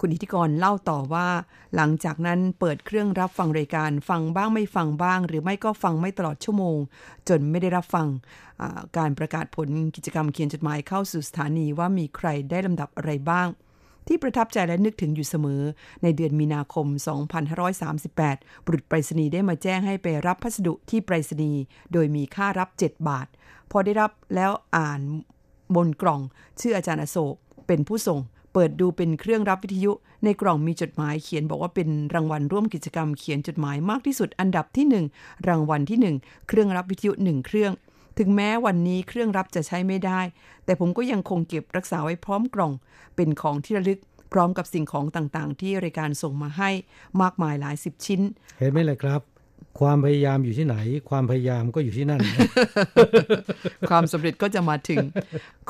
[0.00, 1.28] คุณอิทธิกรเล่าต่อว่า
[1.76, 6.78] หลังจากนั้นเปิดเครื่องรับฟังรายการฟังบ้างไม่ฟังบ้าง หรือไม่ก็ฟังไม่ตลอดชั่วโมง
[7.28, 8.06] จนไม่ได้รับฟัง
[8.98, 13.48] การประกาศผลกิจกรรมเขียนจดหมายเข้าสู่สถานีว่ามีใครได้ลำดับอะไรบ้าง
[14.08, 15.62] ที่ประทับใจและนึกถึงอยู่เสมอ
[16.02, 16.86] ในเดือนมีนาคม
[17.76, 21.60] 2538 บุรุษไปรษณีย์ได้มาแจ้งให้ไปรับพัสดุที่ไปรษณีย์
[21.92, 23.26] โดยมีค่ารับ 7 บาท
[23.70, 25.00] พอได้รับแล้วอ่าน
[25.74, 26.20] บนกล่อง
[26.60, 27.34] ชื่ออาจารย์อโศก
[27.66, 28.20] เป็นผู้ส่ง
[28.52, 29.92] เปิดดูเป็นเครื่องรับวิทยุ
[30.24, 34.86] ในกล่องมีจดหมายเขียนบอกว่าเป็นรางวัลร่วมกิจกรรมเขียนจดหมายมากที่สุดอันดับที่
[35.20, 37.72] 1 รางวัลที่ 1 เครื่องรับวิทยุ 1 เครื่อง
[38.18, 40.20] ถึงแม้วันนี้เครื่องรับจะใช้ไม่ได้
[40.64, 42.72] แต่ผมก็ยังคงเก็บรักษาไว้พร้อมกล่อง
[43.16, 44.00] เป็นของที่ระลึก
[44.32, 46.70] พร้อมกับสิ่งของต่างๆ ที่รายการส่งมาให้
[47.22, 48.20] มากมายหลายสิบชิ้น
[48.58, 49.20] เห็นไหมเลยครับ
[49.80, 50.76] ความพยายามอยู่ที่ไหน
[51.10, 52.20] ความพยายามก็อยู่ที่นั่น
[53.90, 55.04] ความสำเร็จก็จะมาถึง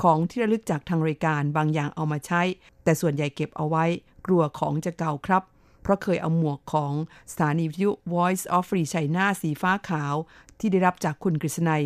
[0.03, 2.43] ของที่ระลึกจากทางรายการบางอย่างเอามาใช้
[2.85, 3.85] แต่ส่วนใหญ่เก็บเอาไว้
[4.27, 5.43] กลัวของจะเก่าครับ
[5.83, 6.93] เพราะเคยเอาหมวกของ
[7.33, 10.15] สถานีวิทยุ Voice of Free China สีฟ้าขาว
[10.59, 11.85] ที่ได้รับจากคุณกฤษณัย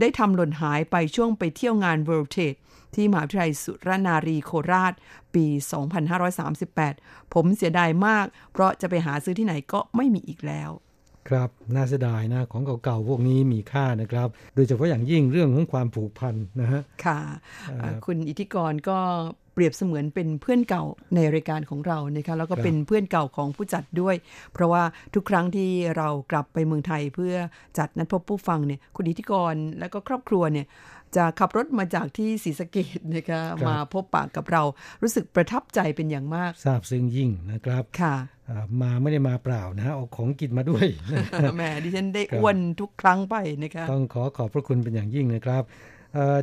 [0.00, 2.58] ได้ทำหล่นหายไปช่วงไปเที่ยวงาน World Trade
[2.94, 4.92] ที่มหาวิทยาลัยสุรนารีโคราช
[5.34, 5.46] ปี
[6.40, 10.70] 2538 ผมเสียดายมาก เพราะจะไปหาซื้อที่ไหนก็ไม่มีอีกแล้ว
[11.28, 17.20] ครับน่าเสียดายนะ ของเก่าๆพวกนี้มีค่านะครับ โดยเฉพาะอย่างยิ่งเรื่องของความผูกพันนะฮะค่ะ
[18.06, 18.98] คุณอิทธิกรก็
[19.58, 24.16] เปรียบเสมือนเป็นเพื่อนเก่าในรายการของเรานะคะแล้วก็เป็นเพื่อนเก่าของผู้จัดด้วย
[24.52, 24.82] เพราะว่า
[25.14, 27.34] ทุกครั้งที่เรากลับไปเมืองไทยเพื่อ
[27.78, 30.66] จัดนัดพบผู้ฟังเนี่ยคุณอิทธิกรและก็ครอบครัวเนี่ย
[31.16, 34.62] จะขับรถมาจากที่ศรีสะเกดนะคะมาพบปากกับเรา
[35.02, 38.14] รู้สึกประทับใจเป็นอย่างมากทราบซึ้งยิ่งนะครับค่ะ
[38.82, 40.86] มาไม่ได้มาเปล่านะเอาของกินมาด้วย
[41.56, 45.62] แหมดิฉันได้อ้วนทุกครั้งไปนะคะต้องขอขอบพระคุณเป็นอย่างยิ่งนะครับ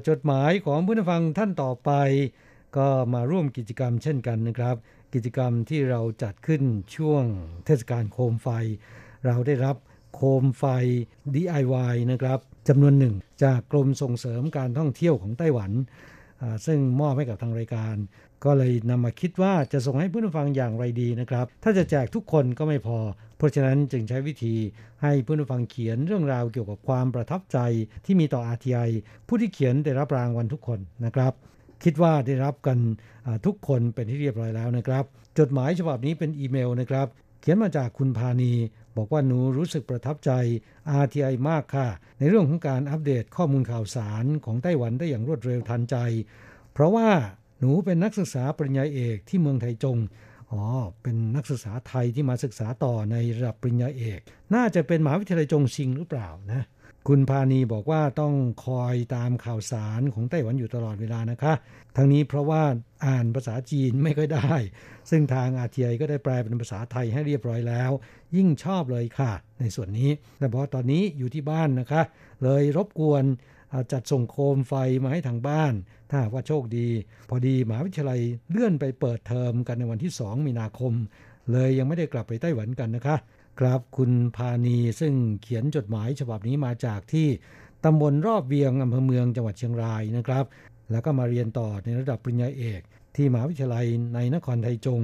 [0.07, 1.91] จดหมายของผู้ฟังท่านต่อไป
[2.77, 4.75] ก็มาร่วมกิจกรรมเช่นกันนะครับ
[5.13, 6.63] กิจกรรมที่เราจัดขึ้น
[6.95, 7.23] ช่วง
[7.65, 8.49] เทศกาลโคมไฟ
[9.25, 9.75] เราได้รับ
[10.15, 10.63] โคมไฟ
[11.35, 15.71] DIY นะครับจำนวนหนึ่ง จากกรมส่งเสริมการท่องเที่ยวของไต้หวัน
[16.65, 17.95] ซึ่งมอบให้กับทางรายการ
[18.45, 22.99] ก็เลยนำมาคิดว่าจะส่งให้ผู้ฟังอย่างไรดีนะครับ ถ้าจะแจกทุกคนก็ไม่พอ
[23.37, 24.55] เพราะฉะนั้นจึงใช้วิธี
[25.01, 27.57] ให้ผู้ฟังเขียนเรื่องราวเกี่ยวกับความประทับใจ
[28.05, 28.89] ที่มีต่อ RTI
[29.27, 31.33] ผู้ที่เขียนได้รับรางวัลทุกคนนะครับ
[31.85, 32.77] คิดว่าได้รับกัน
[33.45, 35.03] ทุกคนเป็นที่เรียบร้อยแล้วนะครับ
[35.39, 37.07] จดหมายฉบับนี้เป็นอีเมลนะครับ
[37.41, 38.53] เขียนมาจากคุณพานี
[38.97, 40.31] บอกว่าหนูรู้สึกประทับใจ
[41.03, 41.87] RTI มากค่ะ
[42.19, 45.95] ในเรื่องของการอัปเดตข้อมูลข่าวสารของไต้หวันได้อย่างรวดเร็วทันใจ
[46.73, 47.09] เพราะว่า
[47.59, 49.97] หนูเป็นนักศึกษาปริญญาเอกที่เมืองไทจง
[50.51, 50.63] อ๋อ
[51.01, 54.19] เป็นนักศึกษาไทยที่มาศึกษาต่อในระดับปริญญาเอก
[54.55, 56.63] น่าจะเป็นมหาวิทยาลัยจงชิงหรือเปล่านะ
[57.09, 58.33] คุณพานีบอกว่าต้อง
[58.65, 61.53] คอยตามข่าวสารของไต้หวันอยู่ตลอดเวลานะคะ
[61.95, 62.63] ทั้งนี้เพราะว่า
[63.05, 64.53] อ่านภาษาจีนไม่ค่อยได้
[65.09, 67.91] ซึ่งทางอาทีไอก็ได้แปลเป็นภาษาไทยให้เรียบร้อยแล้ว
[68.35, 72.01] ยิ่งชอบเลยค่ะ ในส่วนนี้ แต่พอตอนนี้อยู่ที่บ้านนะคะ
[72.43, 73.23] เลยรบกวน
[73.91, 75.73] จัดส่งโคมไฟมาให้ทางบ้าน
[76.09, 76.87] ถ้าว่าโชคดี
[77.29, 80.93] พอดีมหาวิทยาลัยเลื่อนไปเปิดเทอมกันในวันที่ 2 มีนาคม
[81.51, 83.15] เลยยังไม่ได้กลับไปไต้หวันกันนะคะ
[83.59, 87.27] ครับคุณพานีซึ่งเขียนจดหมายฉบับนี้มาจากที่
[87.85, 90.45] ตำบลรอบเวียงอำเภอเมืองจังหวัดเชียงรายนะครับ
[90.91, 92.81] แล้วก็มาเรียนต่อในระดับปริญญาเอก
[93.15, 95.01] ที่มหาวิทยาลัยในนครไทจง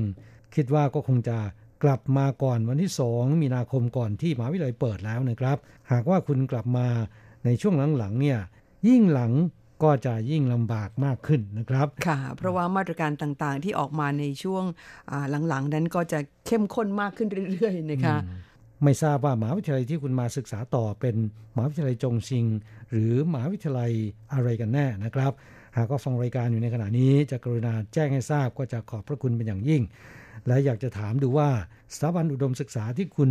[0.56, 1.38] คิดว่าก็คงจะ
[1.84, 5.58] กลับมาก่อนวันที่2มีนาคมก่อนที่มหาวิทยาลัยเปิดแล้วนะครับ
[5.92, 6.88] หากว่าคุณกลับมา
[7.46, 8.40] ในช่วงหลังๆเนี่ย
[8.88, 9.32] ยิ่งหลัง
[9.84, 14.64] ก็จะยิ่งลำบากมากขึ้นนะครับ ค่ะ เพราะว่ามาตรการต่างๆที่ออกมาในช่วง
[15.50, 18.18] หลังๆ นั้นก็จะเข้มข้นมากขึ้นเรื่อยๆนะคะ
[18.84, 21.16] ไม่ทราบว่ามหาวิทยาลัยที่คุณมาศึกษาต่อเป็น
[21.56, 22.46] มหาวิทยาลัยจงซิง
[22.90, 23.92] หรือมหาวิทยาลัย
[24.34, 25.32] อะไรกันแน่นะครับ
[25.76, 29.82] หากก็ฟังรายการอยู่ในขณะนี้จะกรุณาแจ้งให้ทราบก็จะขอบพระคุณเป็นอย่างยิ่ง
[30.48, 31.50] และอยากจะถามดูว่า
[31.94, 33.30] สถาบันอุดมศึกษาที่คุณ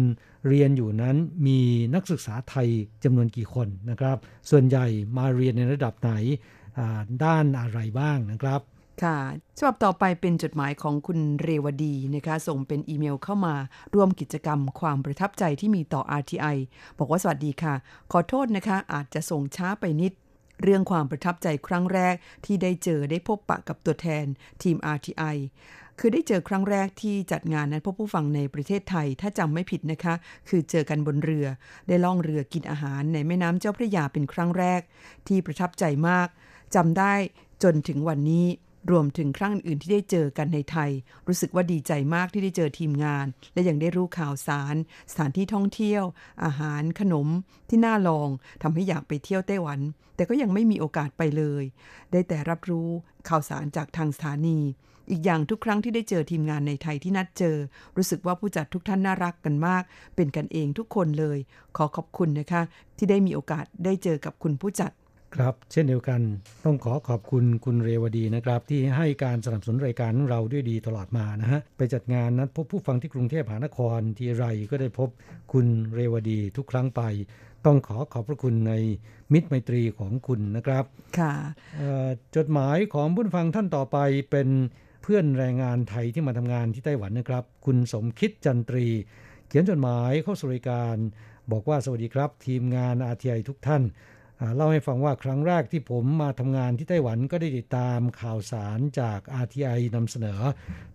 [0.48, 1.60] เรียนอยู่นั้นมี
[1.94, 2.68] นักศึกษาไทย
[3.04, 4.16] จำนวนกี่คนนะครับ
[4.50, 6.12] ส่วนใหญ่มาเรียนในระดับไหน
[7.24, 8.60] ด้านอะไรบ้างนะครับ
[9.02, 9.18] ค่ะ
[9.58, 13.54] ฉบับต่อไปเป็นจดหมายของคุณเรวดีนะคะส่งเป็นอีเมลเข้ามา
[13.94, 16.56] ร่วมกิจกรรมความประทับใจที่มีต่อ RTI
[16.98, 17.74] บอกว่าสวัสดีค่ะ
[18.12, 20.12] ขอโทษนะคะ อาจจะส่งช้าไปนิด
[20.62, 24.24] เรื่องความประทับใจครั้งแรกที่ได้เจอได้พบปะกับตัวแทน
[24.62, 25.36] ทีม RTI
[26.02, 30.14] คือได้เจอครั้งแรกที่จัดงานนั้นพบผู้ฟังในประเทศไทยถ้าจำไม่ผิดนะคะ
[30.48, 31.46] คือเจอกันบนเรือ
[31.88, 34.80] ได้ล่องเรือกินอาหารในแม่น้ำเจ้าพระยาเป็นครั้งแรก
[35.26, 36.28] ที่ประทับใจมาก
[36.74, 37.14] จำได้
[37.62, 38.46] จนถึงวันนี้
[38.90, 40.90] รวมถึงครั้งอื่นที่ได้เจอกันในไทย
[41.26, 44.74] รู้สึกว่าดีใจมากที่ได้เจอทีมงาน และยังได้รู้ข่าวสาร
[45.10, 46.02] สถานที่ท่องเที่ยว
[46.44, 47.28] อาหารขนม
[47.68, 48.28] ที่น่าลอง
[48.62, 49.80] ทำให้อยากไปเที่ยวไต้หวัน
[50.16, 51.64] แต่ก็ยังไม่มีโอกาสไปเลย
[52.12, 52.88] ได้แต่รับรู้
[53.28, 54.60] ข่าวสารจากทางสถานี
[55.10, 57.56] อีกอย่างทุกครั้งที่ได้เจอทีมงานในไทยที่นัดเจอ
[57.96, 59.82] รู้สึกว่าผู้จัดทุกท่านน่ารักกันมาก
[60.16, 61.38] เป็นกันเองทุกคนเลย
[61.76, 62.62] ขอขอบคุณนะคะ
[62.96, 64.92] ที่ได้มีโอกาสได้เจอกับคุณผู้จัด
[65.36, 66.20] ครับ เช่นเดียวกัน
[66.64, 75.08] ต้องขอขอบคุณคุณเรวดีนะครับ ที่ให้การสนับสนุนรายการเราด้วยดีตลอดมานะฮะไปจัดงานนัดพบผู้ฟังที่กรุงเทพมหานครที่ไรก็ได้พบ
[75.52, 77.02] คุณเรวดีทุกครั้งไป
[77.66, 78.72] ต้องขอขอบพระคุณใน
[79.32, 80.84] มิตรไมตรีของคุณนะครับ
[81.18, 81.34] ค่ะ
[82.36, 83.98] จดหมายของผู้ฟังท่านต่อไป
[84.30, 84.48] เป็น
[85.02, 88.86] เพื่อนแรงงานไทยที่มาทำงานที่ไต้หวันนะครับ คุณสมคิดจันตรี
[89.48, 90.96] เขียนจดหมายเข้าสู่รายการ
[91.52, 93.82] บอกว่าสวัสดีครับ ทีมงานอาทีไอทุกท่าน
[94.56, 100.40] เล่าให้ฟังว่าครั้งแรกที่ผมมาทำงานที่ไต้หวันก็ได้ติดตามข่าวสารจาก RTI นำเสนอ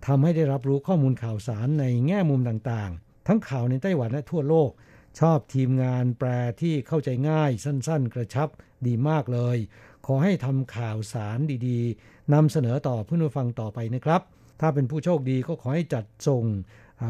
[0.05, 4.69] ทำให้ได้รับรู้ข้อมูลข่าวสารในแง่มุมต่างๆ ทั้งข่าวในไต้หวันและทั่วโลก
[5.19, 6.29] ชอบทีมงานแปล
[6.61, 8.49] ที่เข้าใจง่ายสั้นๆ กระชับ
[8.87, 9.57] ดีมากเลย
[10.05, 14.21] ขอให้ทำข่าวสารดีๆ นำเสนอต่อเพื่อนผู้ฟังต่อไปนะครับ
[14.61, 16.45] ถ้าเป็นผู้โชคดีก็ขอให้จัดส่ง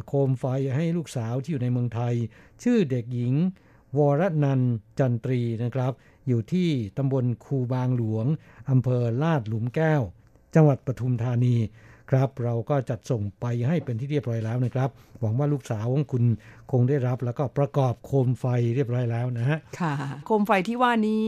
[0.08, 2.13] โคมไฟให้ลูกสาวที่อยู่ในเมืองไทย
[2.63, 3.34] ชื่อเด็กหญิง
[3.97, 4.62] วรนัน
[4.99, 5.91] จันตรีนะครับ
[6.28, 8.25] อยู่ที่ตำบลคูบางหลวง
[8.69, 10.01] อำเภอลาดหลุมแก้ว
[10.56, 11.56] จังหวัดปทุมธานี
[12.11, 14.89] ครับเราก็จัดส่งไปให้เป็นที่เรียบร้อยแล้วนะครับ
[15.21, 16.23] หวังว่าลูกสาวของคุณ
[16.71, 19.93] คงได้รับแล้วก็ประกอบโคมไฟเรียบร้อยแล้วนะฮะค่ะ
[20.25, 21.23] โคมไฟที่ว่านี้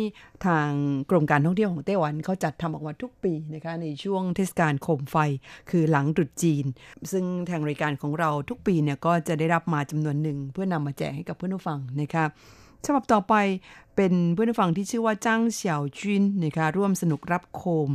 [0.46, 0.70] ทาง
[1.10, 5.18] กรมการท่องเที่ยวของไต้หวันเขาจัดทำออกมาทุกปีนะคะในช่วงเทศกาลโคมไฟ
[5.70, 6.66] คือหลังตรุษจีน
[7.12, 12.26] ซึ่งทางรายการของเราทุกปีเนี่ยก็จะได้รับมาจำนวนหนึ่งเพื่อนำมาแจกให้กับเพื่อนผู้ฟังนะคะ
[12.86, 13.36] ฉบับต่อไป
[13.96, 17.90] เป็นเพื่อนฟังที่ชื่อว่าจ้างเฉียวจุนนะคะร่วมสนุกรับโคม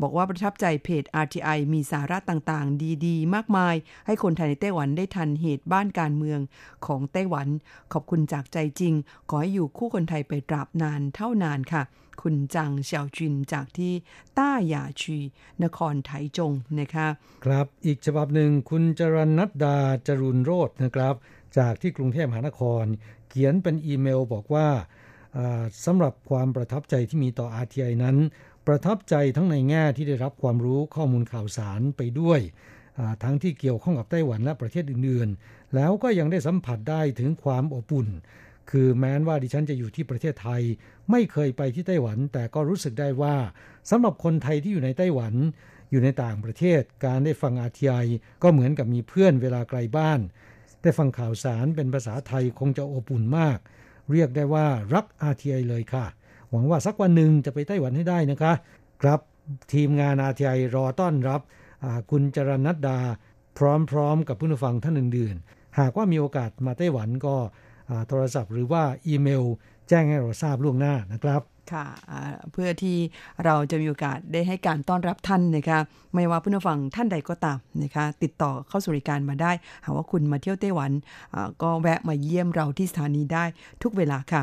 [0.00, 3.74] บอกว่าประทับใจเพจ RTI มีสาระต่างๆ ดีๆ มากมาย
[4.06, 6.40] ให้คนไทยในไต้หวันได้ทันเหตุบ้านการเมือง
[6.86, 7.48] ของไต้หวัน
[7.92, 8.94] ขอบคุณจากใจจริง
[9.28, 11.82] ขอให้อยู่คู่คนไทยไปตราบนานเท่านานค่ะ
[12.22, 13.92] คุณจังเฉียวจุนจากที่
[14.38, 15.18] ต้าหยาชี
[15.62, 17.06] นครไทจงนะคะ
[17.44, 21.14] ครับอีกฉบับหนึ่งคุณจรณัดดาจรุนโรจนะครับ
[21.58, 22.84] จากที่กรุงเทพมหานคร
[23.28, 24.68] เขียนเป็นอีเมลบอกว่า
[25.84, 28.16] สำหรับความประทับใจที่มีต่อ RTI นั้น
[28.66, 32.40] ประทับใจทั้งในแง่ที่ได้รับความรู้ข้อมูลข่าวสารไปด้วย
[33.22, 38.08] ทั้งที่เกี่ยวข้องกับไต้หวันและประเทศอื่นๆ แล้วก็ยังได้สัมผัสได้ถึงความอบอุ่น
[38.70, 40.62] คือแม้ว่าดิฉันจะอยู่ที่ประเทศไทย
[41.10, 43.36] ไม่เคยไปที่ไต้หวัน แต่ก็รู้สึกได้ว่า
[43.90, 45.34] สำหรับคนไทยที่อยู่ในไต้หวัน
[45.90, 48.06] อยู่ในต่างประเทศ การได้ฟัง RTI
[48.42, 50.20] ก็เหมือนกับมีเพื่อนเวลาไกลบ้าน
[50.82, 53.58] ได้ฟังข่าวสารเป็นภาษาไทยคงจะอบอุ่นมาก
[54.12, 56.04] เรียกได้ว่ารัก RTI เลยค่ะ
[56.50, 58.52] หวังว่าสักวันหนึ่งจะไปไต้หวันให้ได้นะคะ
[59.02, 59.20] ครับ
[59.72, 61.40] ทีมงาน RTI รอต้อนรับ
[62.10, 62.98] คุณจรณัดดา
[63.58, 67.36] พร้อมๆ กับผู้ฟังท่านอื่นๆ หากว่ามีโอกาสมาไต้หวันก็
[68.08, 69.44] โทรศัพท์หรือว่าอีเมล
[69.88, 71.86] แจ้งให้เราทราบล่วงหน้านะครับ ค่ะ
[72.52, 72.96] เพื่อที่
[73.44, 75.80] เราจะมีโอกาสได้ให้การต้อนรับท่านนะคะ
[76.14, 79.52] ไม่ว่าผู้นฟังท่านใดก็ตามนะคะติดต่อเข้าสู่รายการมาได้
[79.84, 80.90] หากว่าคุณมาเที่ยวไต้หวัน
[81.62, 83.44] ก็แวะมาเยี่ยมเราที่สถานีได้
[83.82, 84.40] ทุกเวลาค่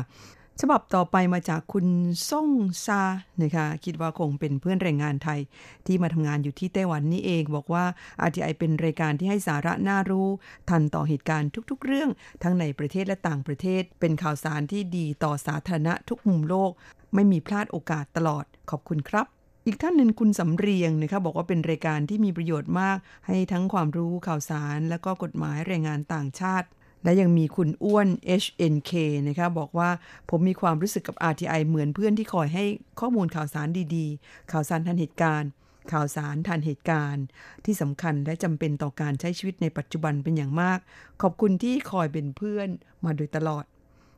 [0.60, 1.86] ฉบับต่อไปมาจากคุณ
[2.30, 2.48] ซ่ง
[2.86, 3.02] ซา
[3.42, 5.40] นะคะคิดว่าคงเป็นเพื่อนแรงงานไทย
[5.86, 7.84] ที่มาทำงานอยู่ที่ไต้หวันนี่เอง บอกว่า
[8.26, 10.28] RTI เป็นรายการที่ให้สาระน่ารู้
[10.70, 12.10] ทันต่อเหตุการณ์ทุก ๆ เรื่อง
[12.42, 16.70] ทั้งในประเทศและต่างประเทศ เป็นข่าวสารที่ดีต่อสาธารณะทุกมุมโลก
[17.14, 19.26] ไม่มีพลาดโอกาสตลอดขอบคุณครับ
[19.66, 26.68] อีกท่านหนึ่งคุณสำเรียงนะคะบอกว่าเป็นรายการที่มีประโยชน์มาก ให้ทั้งความรู้ข่าวสาร และก็กฎหมายแรงงานต่างชาติ
[27.04, 28.08] และยังมีคุณอ้วน
[28.42, 28.92] HNK
[29.28, 29.90] นะคะบอกว่า
[30.30, 32.64] ผมมีความรู้สึกกับ RTI เหมือนเพื่อนที่คอยให้
[33.00, 35.50] ข้อมูลข่าวสารดีๆ ข่าวสารทันเหตุการณ์
[35.92, 37.24] ข่าวสารทันเหตุการณ์
[37.64, 40.78] ที่สำคัญและจำเป็นต่อการใช้ชีวิตในปัจจุบันเป็นอย่างมาก
[41.22, 42.68] ขอบคุณที่คอยเป็นเพื่อน
[43.04, 43.64] มาโดยตลอด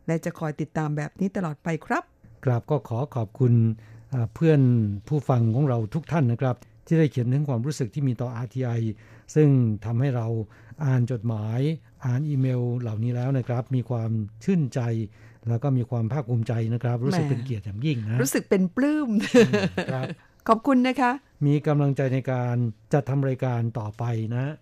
[0.06, 2.04] และจะคอยติดตามแบบนี้ตลอดไปครับ
[2.44, 3.52] กราบก็ขอขอบคุณ
[4.34, 4.60] เพื่อน
[5.08, 8.80] ผู้ฟังของเราทุกท่านนะครับ ที่ได้เขียนถึงความรู้สึกที่มีต่อ RTI
[9.34, 9.48] ซึ่ง
[9.84, 10.26] ทำให้เรา
[10.84, 11.60] อ่านจดหมาย
[12.04, 14.10] อ่านอีเมลเหล่านี้แล้วนะครับ มีความ
[14.44, 14.80] ชื่นใจ
[15.48, 19.08] แล้วก็มีความภาคภูมิใจนะครับ รู้สึกเป็นเกียรติอย่างยิ่งนะรู้สึกเป็นปลื้ม
[19.92, 20.06] ครับ
[20.48, 21.12] ขอบคุณนะคะ
[21.46, 22.56] มีกำลังใจในการ
[22.92, 24.52] จะทำรายการต่อไปนะ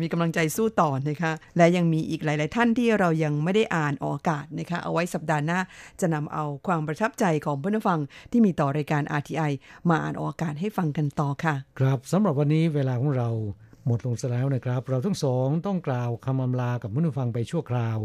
[0.00, 5.60] มีกำลังใจสู้ต่อนะคะ และยังมีอีกหลาย ๆ ท่านที่เรายังไม่ได้อ่านออกอากาศนะคะ เอาไว้สัปดาห์หน้า
[6.00, 9.52] จะนำเอาความประทับใจของเพื่อนฟังที่มีต่อรายการ RTI
[9.90, 13.28] มาอ่านออกอากาศให้ฟังกันต่อค่ะ ครับสำหรับวันนี้เวลาของเรา
[13.86, 17.98] หมดลงซะแล้วนะครับ เราทั้งสองต้องกล่าวคำอำลากับผู้ฟังไปชั่วคราว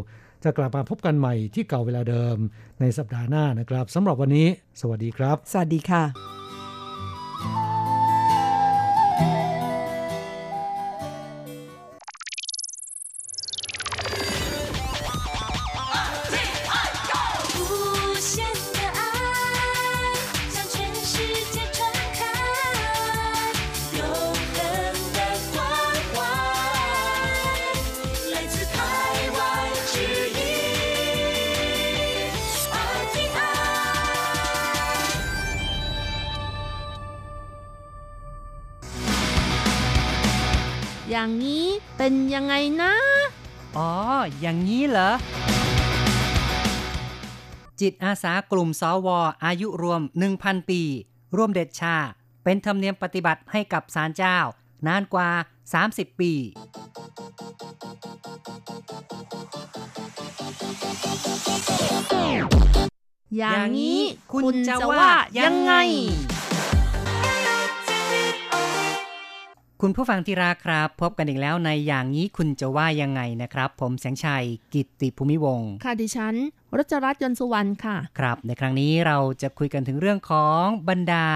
[0.44, 2.36] จะกลับมาพบกันใหม่ที่เก่าเวลาเดิม
[2.80, 4.46] ในสัปดาห์หน้านะครับสำหรับวันนี้
[4.80, 7.77] สวัสดีครับ สวัสดีค่ะ
[41.20, 42.94] อย่างนี้เป็นยังไงนะ
[43.76, 43.90] อ๋อ
[44.40, 45.10] อย่างนี้เหรอ
[47.80, 49.08] จิตอาสากลุ่มสว
[49.44, 50.00] อายุรวม
[50.34, 50.80] 1,000 ปี
[51.36, 51.96] ร่วมเด็ดชา
[52.44, 54.38] เป็นธรรมเนียมปฏิบัติให้กับศาลเจ้า
[54.86, 55.30] นานกว่า
[55.76, 56.32] 30 ปี
[63.36, 64.00] อย่างนี้
[64.32, 65.72] คุณจะว่ายังไง
[69.82, 76.34] คุณผู้ฟังที่รักครับ พบกันอีกแล้วในอย่างนี้คุณจะว่ายังไงนะครับ ผมแสงชัยกิตติภูมิวงค่ะดิฉัน
[76.78, 81.26] รัชรัตน์ยนสุวรรณค่ะ ครับ ในครั้งนี้เราจะคุยกันถึงเรื่องของบรรดา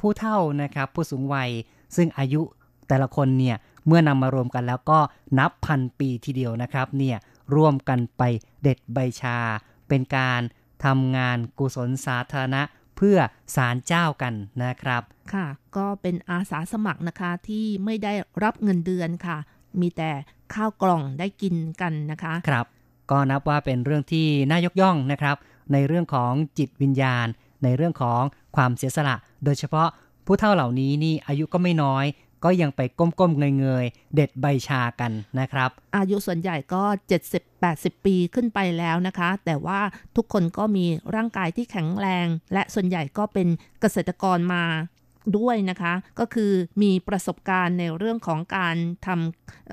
[0.00, 1.50] ผู้เฒ่านะครับ ผู้สูงวัย
[1.96, 2.42] ซึ่งอายุ
[2.88, 4.98] แต่ละคนเนี่ยเมื่อนำมารวมกันแล้วก็
[5.38, 7.16] นับพันปีทีเดียวนะครับเนี่ย
[7.54, 8.22] ร่วมกันไป
[8.62, 9.38] เด็ดใบชา
[9.88, 10.40] เป็นการ
[10.84, 12.62] ทำงานกุศลสาธารณะ
[12.96, 13.18] เพื่อ
[13.54, 15.02] สารเจ้ากันนะครับ
[15.32, 19.38] ค่ะ ก็เป็นอาสาสมัครนะคะที่ไม่ได้รับเงินเดือนค่ะ
[19.80, 20.10] มีแต่
[20.54, 22.66] ข้าวกล่องได้กินกันนะคะ ครับ
[23.10, 25.36] ก็นับว่าเป็นเรื่องที่น่ายกย่องนะครับ
[25.72, 27.26] ในเรื่องของจิตวิญญาณ
[27.64, 28.22] ในเรื่องของ
[28.56, 29.88] ความเสียสละ โดยเฉพาะ
[30.26, 32.04] ผู้เฒ่าเหล่านี้นี่อายุก็ไม่น้อย
[32.44, 36.82] ก็ยังไปก้มๆเงยๆ เด็ดใบชากันนะครับ อายุส่วนใหญ่ก็
[37.44, 39.80] 70-80 ปีขึ้นไปแล้วนะคะ แต่ว่า
[40.16, 43.48] ทุกคนก็มีร่างกายที่แข็งแรง และส่วนใหญ่ก็เป็น
[43.80, 44.64] เกษตรกรมา
[45.38, 46.52] ด้วยนะคะ ก็คือ
[46.82, 48.76] มีประสบการณ์ในเรื่องของการ
[49.06, 49.72] ทำเ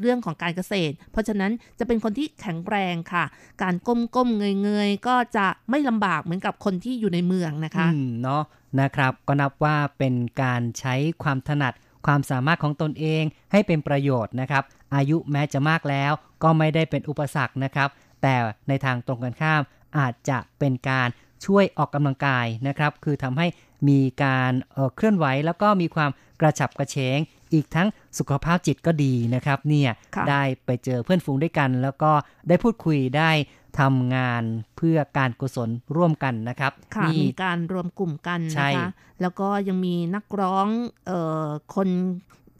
[0.00, 3.24] เรื่องของการเกษตร เพราะฉะนั้นจะเป็นคนที่แข็งแรงค่ะ
[3.62, 7.86] การก้มๆเงยๆ ก็จะไม่ลำบากเหมือนกับคนที่อยู่ในเมืองนะคะ
[8.22, 8.42] เนาะ
[8.80, 11.74] นะครับก็นับว่าเป็นการใช้ความถนัด
[12.06, 17.88] ความสามารถของตนเองให้เป็นประโยชน์นะครับ อายุแม้จะมากแล้วก็ไม่ได้เป็นอุปสรรคนะครับ
[18.22, 18.34] แต่
[18.68, 19.62] ในทางตรงกันข้าม
[19.98, 21.08] อาจจะเป็นการ
[21.46, 23.46] ช่วยออกกำลังกายนะครับ คือทำให้
[23.88, 26.10] มีการเเคลื่อนไหวแล้วก็มีความ
[26.40, 27.18] กระฉับกระเฉง
[27.52, 29.90] อีกทั้งสุขภาพจิตก็ดีนะครับ เนี่ย
[30.30, 32.12] ได้ไปเจอเพื่อนฝูงด้วยกัน แล้วก็
[32.48, 33.30] ได้พูดคุยได้
[33.78, 34.42] ทำงาน
[34.76, 36.72] เพื่อการกุศลร่วมกันนะครับ
[37.06, 38.88] มีการรวมกลุ่มกันนะคะ
[39.20, 40.66] แล้วก็ยังมีนักร้อง
[41.10, 41.12] อ
[41.44, 41.88] อคน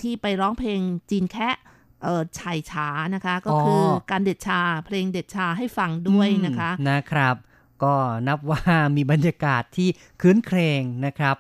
[0.00, 1.56] ที่ไปร้องเพลงจีนแคะ
[2.02, 7.36] เออชัยช้านะคะ ก็คือการเด็ดชาเพลงเด็ดชาให้ฟังด้วยนะคะนะครับ
[7.82, 7.94] ก็
[8.28, 8.62] นับว่า
[8.96, 9.88] มีบรรยากาศที่
[10.20, 11.36] คืนเครงนะครับ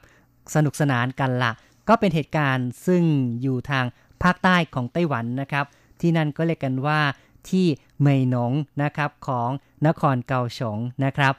[0.54, 1.52] สนุกสนานกันละ
[1.88, 3.02] ก็เป็นเหตุการณ์ซึ่ง
[3.42, 3.84] อยู่ทาง
[4.22, 5.64] ภาคใต้ของไต้หวันนะครับ
[6.00, 7.00] ที่นั่นก็เรียกกันว่า
[7.48, 7.66] ที่
[8.02, 9.50] เมยหนงนะครับของ
[9.86, 11.34] นครเกาสงนะครับ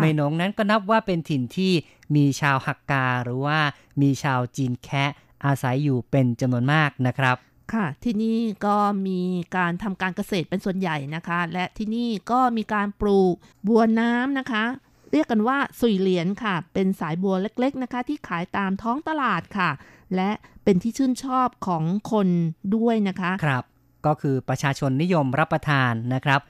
[0.00, 1.72] เมยหนงนั้นก็นับว่าเป็นถิ่นที่
[2.16, 3.58] มีชาวฮักกาหรือว่า
[4.02, 5.10] มีชาวจีนแคะ
[5.44, 7.36] อาศัยอยู่เป็นจำนวนมากนะครับ
[7.72, 9.20] ค่ะที่นี่ก็มี
[9.56, 13.34] การทำการเกษตรเป็นส่วนใหญ่นะคะ และที่นี่ก็มีการปลูก
[13.66, 14.64] บัวน้ำนะคะ
[15.12, 19.70] เรียกกันว่าสุยเหรียญค่ะ เป็นสายบัวเล็กๆนะคะ ที่ขายตามท้องตลาดค่ะ
[20.16, 20.30] และ
[20.64, 22.28] เป็นที่ชื่นชอบของคน
[22.76, 23.64] ด้วยนะคะครับ
[24.06, 26.40] ก็คือประชาชนนิยมรับประทานนะครับ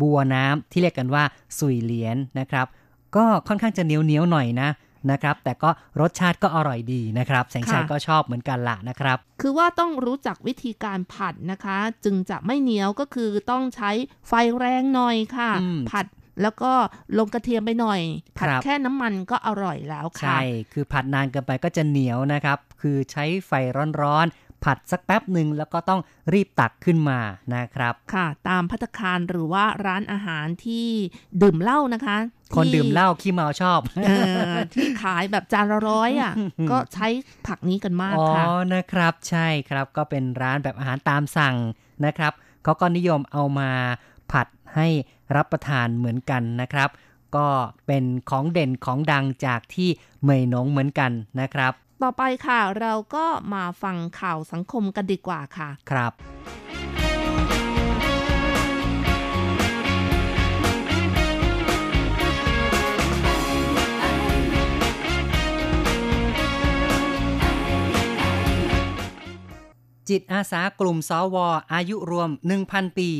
[0.00, 1.24] บัวน้ำที่เรียกกันว่า
[1.58, 2.66] สุยเหลียนนะครับ
[3.16, 4.68] ก็ค่อนข้างจะเหนียวเหนียวหน่อยนะ
[5.10, 13.90] นะครับ แต่ก็รสชาติก็อร่อยดีนะครับ แสงชัยก็ชอบเหมือนกันละนะครับ คือว่าต้องรู้จักวิธีการผัดนะคะ จึงจะไม่เหนียวก็คือต้องใช้
[14.28, 15.50] ไฟแรงหน่อยค่ะ
[15.90, 16.06] ผัด
[16.42, 16.72] แล้วก็
[17.18, 18.00] ลงกระเทียมไปหน่อย
[18.38, 20.40] ผัดแค่น้ำมันก็อร่อยแล้วค่ะ ใช่
[20.72, 23.52] คือผัดนานเกินไปก็จะเหนียวนะครับ คือใช้ไฟ
[24.00, 24.26] ร้อน
[24.64, 26.00] ผัดสักแป๊บหนึ่งแล้วก็ต้อง
[26.32, 27.18] รีบตักขึ้นมา
[27.54, 30.88] นะครับ ค่ะ ตามพัตคารหรือว่าร้านอาหารที่
[31.42, 32.16] ดื่มเหล้านะคะ
[32.54, 34.10] คนดื่มเหล้าขี้เมาชอบอ
[34.52, 36.32] อที่ขายแบบจานละร้อยอะ
[36.70, 37.06] ก็ใช้
[37.46, 41.56] ผักนี้กันมากค่ะ อ๋อ นะครับ ใช่ครับ ก็เป็นร้านแบบอาหารตามสั่ง
[42.04, 42.32] นะครับ
[42.64, 43.70] เขาก็นิยมเอามา
[44.32, 44.88] ผัดให้
[45.36, 46.90] รับประทานเหมือนกันนะครับ
[47.36, 47.48] ก็
[47.86, 49.88] เป็นของเด่นของดังจากที่
[50.24, 51.72] เมยนงเหมือนกันนะครับ
[52.02, 56.12] ต่อไปค่ะ เราก็มาฟังข่าวสังคมกันดีกว่าค่ะ ครับ
[70.08, 71.36] จิตอาสากลุ่มสว
[71.74, 72.30] อายุรวม
[72.64, 73.10] 1,000 ปี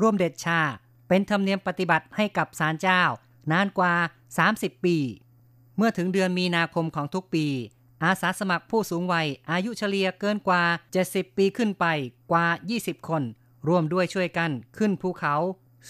[0.00, 0.60] ร่วมเด็ดชา
[1.08, 3.02] เป็นธรรมเนียมปฏิบัติให้กับศาลเจ้า
[3.52, 3.94] นานกว่า
[4.38, 4.96] 30 ปี
[5.76, 7.46] เมื่อถึงเดือนมีนาคมของทุกปี
[8.04, 10.62] อาสาสมัครผู้สูงวัย อายุเฉลี่ยเกินกว่า
[11.00, 11.86] 70 ปีขึ้นไป
[12.30, 12.46] กว่า
[12.78, 13.22] 20 คน
[13.68, 15.34] ร่วมด้วยช่วยกันขึ้นภูเขา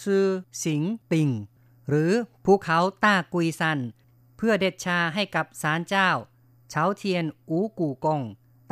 [0.03, 0.27] ซือ
[0.65, 0.83] สิง
[1.13, 1.29] ติง
[1.89, 2.13] หรือ
[2.45, 3.79] ภูเขาต้ากุยซัน
[4.37, 6.09] เพื่อเด็ดชาให้กับศาลเจ้า
[6.71, 8.21] เฉาเทียนอูกูกง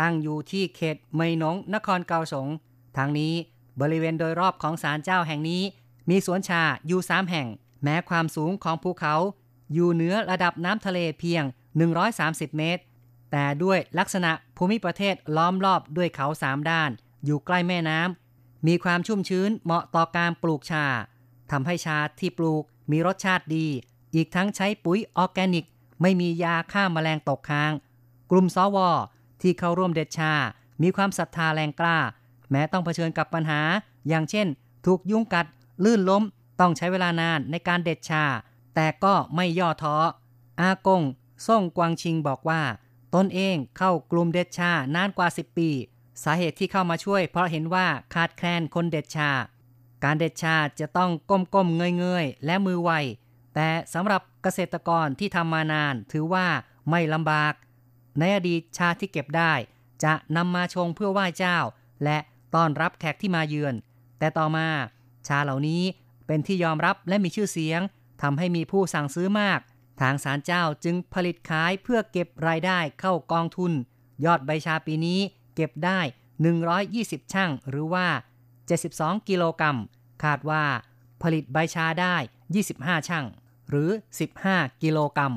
[0.00, 2.48] ตั้งอยู่ที่เขตเมยนงนครเกาสง
[2.96, 3.34] ทางนี้
[3.80, 5.62] บริเวณโดยรอบของศาลเจ้าแห่งนี้
[6.08, 7.46] มีสวนชาอยู่สามแห่ง
[7.82, 9.14] แม้ความสูงของภูเขา
[9.72, 11.42] อยู่เหนือระดับน้ำทะเลเพียง
[12.00, 12.82] 130 เมตร
[13.30, 16.90] แต่ด้วยลักษณะภูมิประเทศล้อมรอบด้วยเขาสามด้าน
[17.24, 20.84] อยู่ใกล้แม่น้ำมีความชุ่มชื้นเหมาะต่อการปลูกชา
[21.50, 23.66] ทำให้ชาที่ปลูกมีรสชาติดี
[24.14, 25.66] อีกทั้งใช้ปุ๋ยออร์แกนิก
[26.02, 27.72] ไม่มียาฆ่ามาแมลงตกค้าง
[28.30, 28.78] กลุ่มสว.
[29.42, 30.32] ที่เข้าร่วมเด็ดชา
[30.82, 31.98] มีความศรัทธาแรงกล้า
[32.50, 33.60] แม้ต้องเผชิญกับปัญหา
[34.08, 34.46] อย่างเช่น
[34.86, 35.46] ถูกยุงกัด
[35.84, 36.22] ลื่นล้ม
[36.60, 38.24] ต้องใช้เวลานานในการเด็ดชา
[38.74, 39.96] แต่ก็ไม่ย่อท้อ
[40.60, 41.02] อากง
[41.46, 42.60] ส่งกวางชิงบอกว่า
[43.14, 45.70] ตนเองเข้ากลุ่มเด็ดชานานกว่า 10 ปี
[46.24, 49.30] สาเหตุที่เข้ามาช่วย เพราะเห็นว่าขาดแคลนคนเด็ดชา
[50.04, 52.90] การเด็ดชาจะต้องก้มๆเงยๆและมือไว
[53.54, 56.46] แต่สำหรับเกษตรกรที่ทำมานานถือว่า
[56.90, 57.54] ไม่ลำบาก
[58.18, 59.52] ในอดีตชาที่เก็บได้
[60.04, 61.58] จะนำมาชงเพื่อไหว้เจ้า
[62.04, 62.18] และ
[62.54, 63.74] ต้อนรับแขกที่มาเยือน
[64.18, 64.68] แต่ต่อมา
[65.26, 65.82] ชาเหล่านี้
[66.26, 67.80] เป็นที่ยอมรับและมีชื่อเสียง
[68.22, 69.60] ทำให้มีผู้สั่งซื้อมาก
[70.00, 73.72] ทางศาลเจ้าจึงผลิตขายเพื่อเก็บรายได้เข้ากองทุน
[74.24, 75.20] ยอดใบชาปีนี้
[75.54, 76.00] เก็บได้
[76.66, 78.06] 120 ช่างหรือว่า
[78.68, 79.76] 72 กิโลกรัม
[80.24, 80.64] คาดว่า
[81.22, 82.16] ผลิตใบชาได้
[82.62, 83.26] 25 ช่าง
[83.70, 83.90] หรือ
[84.36, 85.32] 15 กิโลกรัม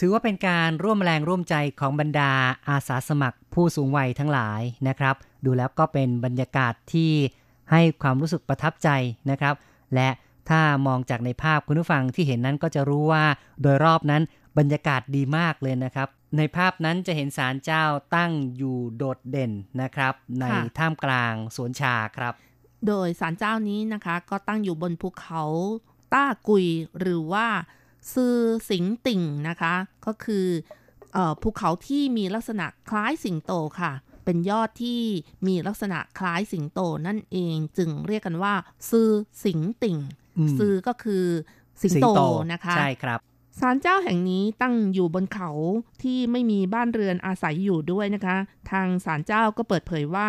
[0.00, 2.32] ถือว่าเป็นการร่วมแรงร่วมใจของบรรดา
[2.68, 7.12] อาสาสมัครผู้สูงวัยทั้งหลายนะครับ ดูแล้วก็เป็นบรรยากาศที่
[7.70, 8.88] ให้ความรู้สึกประทับใจ
[9.30, 9.54] นะครับ
[9.94, 10.08] และ
[10.50, 13.24] ถ้ามองจากในภาพคุณผู้ฟังที่เห็นนั้นก็จะรู้ว่า
[13.62, 14.22] โดยรอบนั้น
[14.58, 17.84] บรรยากาศดีมากเลยนะครับ ในภาพนั้นจะเห็นศาลเจ้า
[18.16, 20.44] ตั้งอยู่โดดเด่นนะครับ ใน
[20.78, 22.32] ท่ามกลางสวนชาครับ
[22.86, 25.44] โดยศาลเจ้านี้นะคะ ก็ตั้งอยู่บนภูเขา
[26.14, 26.66] ต้ากุย
[26.98, 27.46] หรือว่า
[28.14, 28.36] ซือ
[28.70, 29.74] สิงติ่งนะคะ
[30.06, 30.46] ก็คือ
[31.12, 33.92] เออภูเขาที่มีลักษณะคล้ายสิงโตค่ะ
[34.24, 35.00] เป็นยอดที่
[35.46, 38.54] มีลักษณะคล้ายสิงโตนั่นเองจึงเรียกกันว่า
[38.90, 39.08] ซือ
[39.44, 39.98] สิงติ่ง
[40.38, 41.24] อืมซือก็คือ
[41.82, 42.20] สิงโต
[42.52, 43.20] นะคะใช่ครับ
[43.60, 45.50] ศาลเจ้าแห่งนี้ตั้งอยู่บนเขา
[46.02, 48.36] ที่ไม่มีบ้านเรือนอาศัยอยู่ด้วยนะคะ
[48.70, 50.28] ทางศาลเจ้าก็เปิดเผยว่า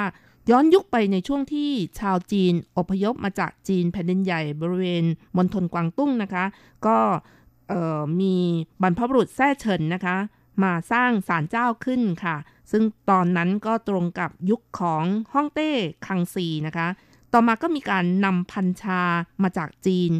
[0.49, 5.05] ย้อนยุคไปในช่วงที่ชาวจีนอพยพมาจากจีนแผ่นดินใหญ่บริเวณ
[5.37, 6.45] มณฑลกวางตุ้งนะคะ
[6.85, 7.19] ก็เอ่อ
[8.21, 8.35] มี
[8.81, 10.17] บรรพบุรุษแท้เฉินนะคะ
[10.63, 12.35] มาสร้างศาลเจ้าขึ้นค่ะ
[12.71, 15.03] ซึ่งตอนนั้นก็ตรงกับยุคของ
[15.33, 15.71] ฮ่องเต้
[16.05, 16.87] คังซีนะคะ
[17.33, 19.01] ต่อมาก็มีการนำพันธุ์ชา
[19.43, 20.11] มาจากจีน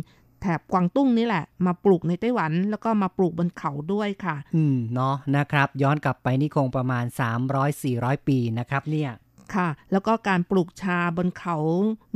[0.42, 7.06] แถบกวางตุ้งนี่แหละ มาปลูกในไต้หวัน แล้วก็มาปลูกบนเขาด้วยค่ะ อืมเนาะนะครับ ย้อนกลับไปนี่คงประมาณ
[7.66, 9.12] 300-400 ปีนะครับเนี่ย
[9.56, 11.58] ค่ะแล้วก็การปลูกชาบนเขา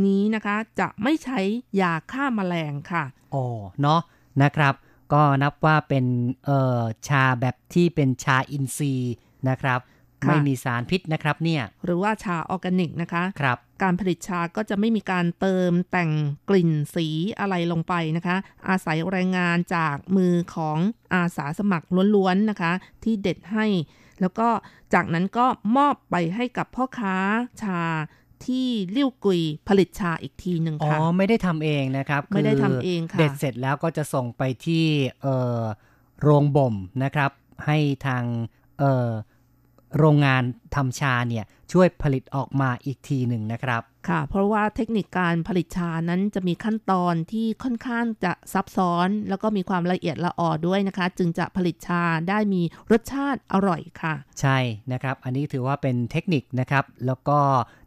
[0.05, 1.39] นี้นะคะ จะไม่ใช้
[1.81, 3.45] ยาฆ่าแมลงค่ะอ๋อ
[3.81, 4.01] เนาะ
[4.43, 4.73] นะครับ
[5.13, 6.05] ก็นับว่าเป็น
[6.45, 9.13] เอ่อชาแบบที่เป็นชาอินทรีย์
[9.49, 9.79] นะครับ
[10.23, 16.11] ค่ะไม่มีสารพิษนะครับเนี่ย หรือว่าชาออร์แกนิกนะคะครับ การผลิตชาก็จะไม่มีการเติมแต่ง
[16.49, 17.07] กลิ่นสี
[17.39, 18.37] อะไรลงไปนะคะ
[18.69, 20.77] อาศัยแรงงานจากมือของ
[21.13, 22.71] อาสาสมัครล้วนๆนะคะ
[23.03, 23.65] ที่เด็ดให้
[24.21, 24.47] แล้วก็
[24.93, 25.45] จากนั้นก็
[25.77, 27.15] มอบไปให้กับพ่อค้า
[27.61, 27.81] ชา
[28.45, 34.85] ที่เลี้ยวกุยผลิตชาอีกทีหนึ่งอ๋อค่ะไม่ได้ทำเองนะครับ ไม่ได้คืทำเองค่ะ เด็ดเสร็จแล้วก็จะส่งไปที่
[35.21, 35.61] เอ่อ
[36.21, 37.31] โรงบ่มนะครับ
[37.65, 38.23] ให้ทาง
[38.79, 39.09] เอ่อ
[39.97, 40.43] โรงงาน
[40.75, 52.61] ทำชาเนี่ย ช่วยผลิตออกมาอีกทีหนึ่งนะครับ ค่ะ เพราะว่าเทคนิคการผลิตชานั้นจะมีขั้นตอนที่ค่อนข้างจะซับซ้อน แล้วก็มีความละเอียดละออด้วยนะคะ จึงจะผลิตชาได้มี
[52.91, 54.57] รสชาติอร่อยค่ะ ใช่
[54.91, 57.39] นะครับ อันนี้ถือว่าเป็นเทคนิคนะครับ แล้วก็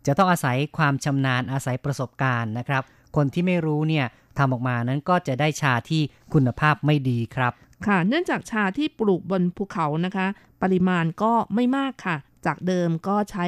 [0.06, 2.82] จะต้องอาศัยความชำนาญอาศัยประสบการณ์นะครับ
[3.16, 4.06] คนที่ไม่รู้เนี่ย
[4.38, 6.02] ทำออกมานั้นก็จะได้ชาที่
[6.34, 7.52] คุณภาพไม่ดีครับ
[7.86, 10.26] ค่ะ เนื่องจากชาที่ปลูกบนภูเขานะคะ
[10.62, 12.16] ปริมาณก็ไม่มากค่ะ
[12.46, 13.46] จากเดิมก็ใช้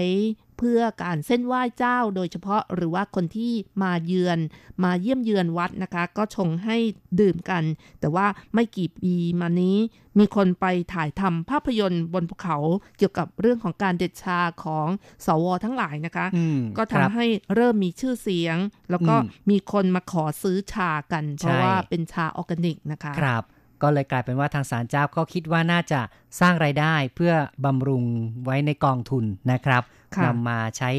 [0.59, 4.39] เพื่อการเส้นไหว้เจ้าโดยเฉพาะหรือว่าคนที่มาเยือน
[4.85, 6.77] มาเยี่ยมเยือนวัดนะคะ ก็ชงให้
[7.21, 7.63] ดื่มกัน
[8.01, 9.77] แต่ว่าไม่กี่ปีมานี้
[10.19, 12.57] มีคนไปถ่ายทำภาพยนตร์บนภูเขา
[12.99, 14.89] เกี่ยวกับเรื่องของการเด็ดชาของ
[15.27, 18.57] สวทั้งหลายนะคะอืมก็ครัทำบให้เริ่มมีชื่อเสียง
[18.91, 23.45] แล้วก็อืมมีคนมาขอซื้อชากัน เพราะใช่ว่าเป็นชาออร์แกนิกนะคะครับ
[23.83, 26.01] ก็เลยกลายเป็นว่าทางศาลเจ้าก็คิดว่าน่าจะ
[26.41, 27.33] สร้างไรายได้เพื่อ
[27.65, 28.05] บำรุง
[28.45, 29.83] ไว้ในกองทุนนะครับ
[30.17, 30.91] ค่ะนำมาใช้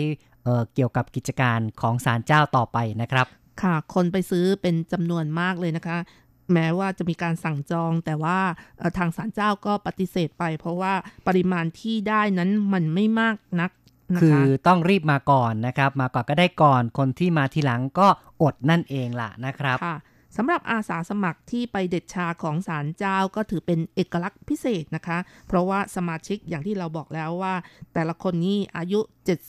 [0.43, 3.25] เอ่อเกี่ยวกับกิจการของศาลเจ้าต่อไปนะครับ
[3.61, 5.97] ค่ะ คนไปซื้อเป็นจำนวนมากเลยนะคะ
[6.53, 8.39] แม้ว่าจะมีการสั่งจอง แต่ว่า
[8.77, 10.93] เอ่อทางศาลเจ้าก็ปฏิเสธไป เพราะว่า
[11.27, 13.71] ปริมาณที่ได้นั้นมันไม่มากนัก
[14.13, 18.07] นะคือคะต้องรีบมาก่อนนะครับ มาก่อนก็ได้ก่อนคนที่มาทีหลังก็
[18.41, 19.97] อดนั่นเองล่ะนะครับค่ะ
[20.37, 25.17] สำหรับอาสาสมัครที่ไปเด็ดชาของศาลเจ้าก็ถือเป็นเอกลักษณ์พิเศษนะคะ
[25.47, 27.55] เพราะว่าสมาชิกอย่างที่เราบอกแล้วว่า
[27.93, 28.99] แต่ละคนนี้อายุ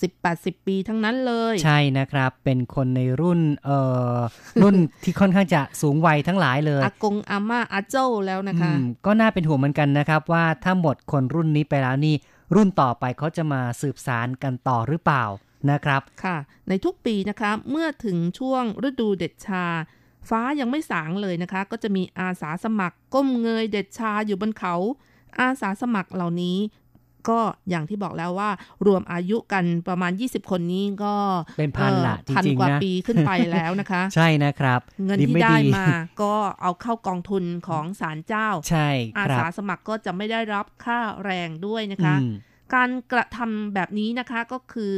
[0.08, 3.78] 70-80 ปีทั้งนั้นเลย ใช่นะครับ เป็นคนในรุ่นเอ่
[4.14, 4.18] อ
[4.62, 12.14] รุ่นที่ค่อนข้างจะสูงวัยทั้งหลายเลยอากงอาม่าอาเจ้าแล้วนะคะอืมก็น่าเป็นห่วงเหมือนกันนะครับว่าถ้าหมดคนรุ่นนี้ไปแล้วนี่
[12.54, 15.24] รุ่นต่อไปเขาจะมาสืบสารกันต่อหรือเปล่า
[15.70, 16.36] นะครับ ค่ะ
[16.68, 19.66] ในทุกปีนะคะ เมื่อถึงช่วงฤดูเด็ดชา
[20.28, 24.74] ฟ้ายังไม่สางเลยนะคะ ก็จะมีอาสาสมัคร ก้มเงยเด็ดชาอยู่บนเขา
[25.40, 26.58] อาสาสมัครเหล่านี้
[27.30, 28.50] ก็อย่างที่บอกแล้วว่า
[28.86, 31.14] รวมอายุกันประมาณ 20 คนนี้ก็
[31.58, 35.86] เป็นพันละเอ่อพันจริงๆกว่านะปีขึ้นไปแล้วนะคะ ใช่นะครับ เงินดีที่ไม่ได้ดีมา
[36.22, 42.32] ก็เอาเข้ากองทุนของศาลเจ้า ใช่อาครัสาบสมัครก็จะไม่ได้รับค่าแรงด้วยนะคะอืม
[42.74, 44.92] การกระทำแบบนี้นะคะก็คือ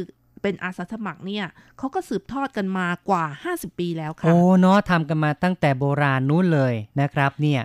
[0.45, 1.45] เป็นอาสาสมัครเนี่ย
[1.77, 7.61] เขาก็สืบทอดกันมากว่า 50 ปีแล้วค่ะ โอ้เนาะทำกันมาตั้งแต่โบราณนู้นเลยนะครับเนี่ย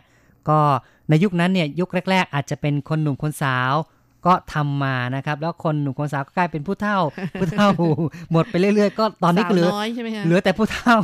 [0.48, 0.58] ก็
[1.08, 3.72] ในยุคนั้นเนี่ยยุคแรก ๆ อาจจะเป็นคนหนุ่มคนสาว
[4.26, 6.98] ก็ทำมานะครับ แล้วคนหนุ่มคนสาวก็กลายเป็นผู้เฒ่า
[7.40, 7.68] ผู้เฒ่า
[8.32, 10.98] หมดไปเรื่อยๆ ก็ตอนนี้ก็เหลือสาวน้อยใช่ไหมคะเหลือแต่ผู้เฒ่า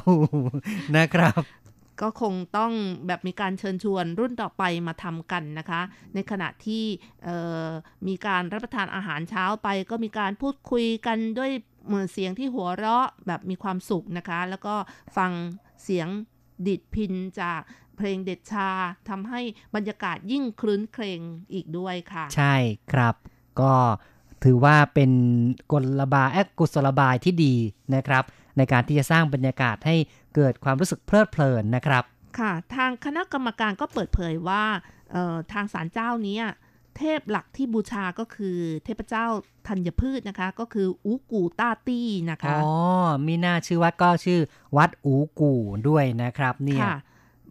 [0.96, 1.40] นะครับ
[2.02, 2.72] ก็คงต้อง
[3.06, 5.80] แบบมีการเชิญชวนรุ่นต่อไปมาทำกันนะคะ
[6.14, 6.84] ในขณะที่
[8.06, 11.50] มีการรับประทานอาหารเช้าไป ก็มีการพูดคุยกันด้วย
[11.86, 14.74] เหมือนเสียงที่หัวเราะแบบมีความสุขนะคะ แล้วก็
[15.16, 15.30] ฟัง
[15.84, 16.08] เสียง
[16.66, 17.60] ดิดพินจาก
[17.96, 18.68] เพลงเด็ดชา
[19.08, 19.40] ทำให้
[19.74, 21.20] บรรยากาศยิ่งคลื้นเครง
[21.52, 22.54] อีกด้วยค่ะ ใช่
[22.92, 23.14] ครับ
[23.60, 23.72] ก็
[24.44, 25.10] ถือว่าเป็น
[25.72, 27.54] กลบาแอกกุศลบายที่ดี
[27.94, 28.24] นะครับ
[28.56, 29.96] ในการที่จะสร้างบรรยากาศให้
[30.36, 32.04] เกิดความรู้สึกเพลิดเพลินนะครับ
[32.38, 34.64] ค่ะ ทางคณะกรรมการก็เปิดเผยว่า
[35.12, 36.44] เอ่อทางศาลเจ้าเนี้ย
[36.96, 39.24] เทพหลักที่บูชาก็คือเทพเจ้า
[39.68, 42.72] ธัญพืชนะคะ ก็คืออูกูต้าตี้นะคะอ๋อ
[43.26, 44.40] มีหน้าชื่อวัดก็ชื่อ
[44.76, 46.96] วัดอูกู่ด้วยนะครับเนี่ยค่ะ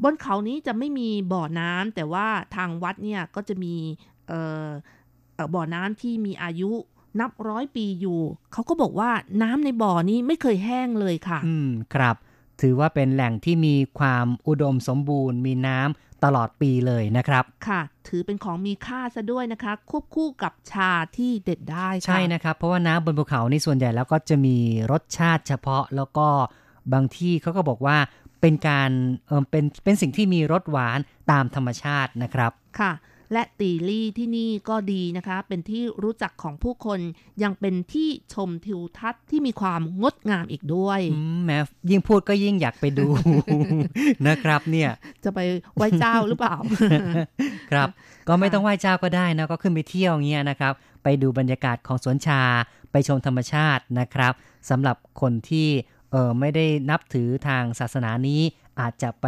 [0.03, 3.75] บนเขานี้จะไม่มีบ่อน้ำแต่ว่าทางวัดเนี่ยก็จะมี
[4.27, 4.69] เอ่อ
[5.35, 6.71] เอ่อบ่อน้ำที่มีอายุ
[7.19, 8.19] นับร้อยปีอยู่
[8.53, 9.09] เขาก็บอกว่า
[9.43, 12.15] น้ำในบ่อนี้ไม่เคยแห้งเลยค่ะ อืมครับ
[12.61, 24.57] ถือว่าเป็นแหล่งที่มีความอุดมสมบูรณ์ มีน้ำตลอดปีเลยนะครับ ค่ะ ถือเป็นของมีค่าซะด้วยนะคะ ควบคู่กับชาที่เด็ดได้ค่ะใช่นะครับ เพราะว่าน้ำบนภูเขานี่ส่วนใหญ่แล้วก็จะมี
[24.91, 26.27] รสชาติเฉพาะแล้วก็
[26.93, 27.97] บางที่เขาก็บอกว่า
[28.41, 28.91] เป็นการ
[29.27, 30.99] เออเป็นเป็นสิ่งที่มีรสหวาน
[31.31, 32.91] ตามธรรมชาตินะครับค่ะ
[33.31, 36.99] และตีลี่ที่นี่ก็ดีนะคะ เป็นที่รู้จักของผู้คน
[37.43, 41.57] ยังเป็นที่ชมทิวทัศน์ที่มีความงดงามอีกด้วยอืมแม้
[41.89, 43.07] ยิ่งพูดก็ยิ่งอยากไปดู
[44.27, 44.89] นะครับเนี่ย
[45.23, 45.39] จะไป
[45.75, 46.55] ไหว้เจ้าหรือเปล่า
[47.71, 47.89] ครับ
[48.27, 50.73] ก็ไม่ต้องไหว้เจ้าก็ได้นะก็ขึ้นไปเที่ยวเงี้ยนะครับ
[51.03, 52.41] ไปดูบรรยากาศของสวนชา
[52.91, 54.33] ไปชมธรรมชาตินะครับ
[54.69, 55.67] สำหรับคนที่
[56.11, 58.41] เออไม่ได้นับถือทางศาสนานี้
[58.79, 59.25] อาจจะไป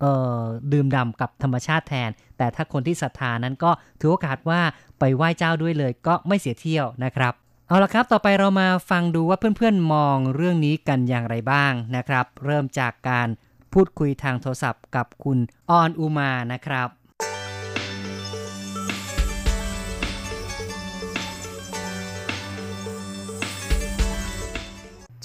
[0.00, 0.04] เอ
[0.36, 0.38] อ
[0.72, 3.70] ดื่มด่ำกับธรรมชาติแทน แต่ถ้าคนที่ศรัทธานั้นก็
[4.00, 4.60] ถือโอกาสว่า
[4.98, 7.32] ไปไหว้เจ้าด้วยเลยก็ไม่เสียเที่ยวนะครับ
[7.68, 13.28] เอาละครับ ต่อไปเรามาฟังดูว่าเพื่อนๆมองเรื่องนี้กันอย่างไรบ้างนะครับ เริ่มจากการ
[13.72, 15.38] พูดคุยทางโทรศัพท์กับคุณ
[15.70, 16.88] ออนอุมานะครับ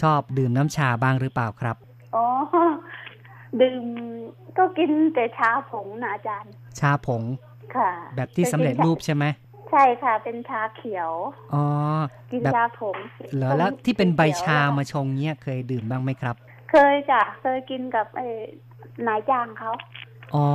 [0.01, 1.76] ชอบดื่มน้ำชาบ้างหรือเปล่าครับ
[2.15, 2.26] อ๋อ
[3.62, 3.84] ดื่ม
[4.58, 7.24] ก็กินแต่ชาผงนะอาจารย์ ชาผง
[7.76, 9.26] ค่ะ แบบที่สำเร็จรูปใช่ไหม
[9.72, 11.12] ใช่ค่ะ เป็นชาเขียว
[11.54, 11.66] อ๋อ
[12.32, 12.95] กินแบบชาผง
[13.36, 16.36] เหรอผงแล้วที่เป็นใบชาขียวมาชงเนี้ยเคยดื่มบ้างไหมครับ
[16.72, 18.28] เคยจ้ะเคยกินกับไอ้
[19.08, 19.72] นายจ้างเขา
[20.34, 20.45] อ๋อ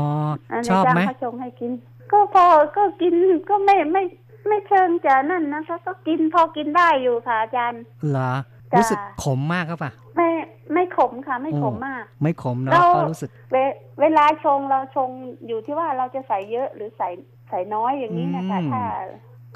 [0.53, 1.73] อ่านายชอบจ้างไหมเขาชงให้กิน
[2.13, 2.45] ก็พอ
[2.77, 3.15] ก็กิน
[3.49, 4.03] ก็ไม่ไม่
[4.49, 10.29] ไม่เชิงจะนั่นนะคะก็กินพอกินได้อยู่ค่ะอาจารย์ เหรอจ้ะ รู้สึกขมมากครับป่ะไม่
[10.73, 13.57] ไม่ขมค่ะ ไม่ขมโอ้มาก ไม่ขมเนาะเราก็รู้สึกเว
[14.01, 15.09] เวลาชงเราชง
[15.47, 17.09] อยู่ที่ว่าเราจะใส่เยอะหรือใส่
[17.49, 18.87] ใส่น้อยอย่างนี้นะคะอืมถ้า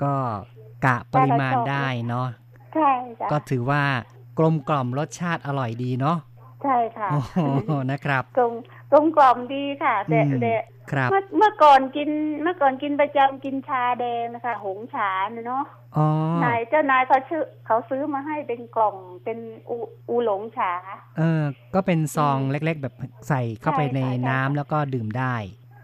[0.02, 0.14] ก็
[0.86, 2.28] กะปริมาณได้เนาะ
[2.74, 2.90] ใช่
[3.20, 3.82] จ้ะก็ถือว่า
[4.38, 6.16] กลมกล่อมรสชาติอร่อยดีเนาะ
[6.62, 7.20] ใช่ค่ะโอ้
[7.66, 8.52] โหนะครับกลม
[8.92, 10.54] กลมกล่อมดีค่ะ แต่อืม แต่
[10.90, 12.10] ครับเมื่อเมื่อก่อนกิน
[12.42, 15.10] เมื่อก่อนกินประจำกินชาแดงนะคะ หงฉา
[15.46, 15.64] เนาะ
[15.96, 16.06] อ๋อ
[16.44, 19.76] นายเจ้านายเขาชื่อเขาซื้อมาให้เป็นกล่องเป็นอู
[20.08, 20.72] อูหลงฉา
[21.18, 21.42] เออ
[21.74, 22.94] ก็เป็นซองอืมเล็ก ๆ แบบ
[23.28, 25.34] ใส่เข้าไปใช่ในค่ะใช่น้ำค่ะแล้วก็ดื่มได้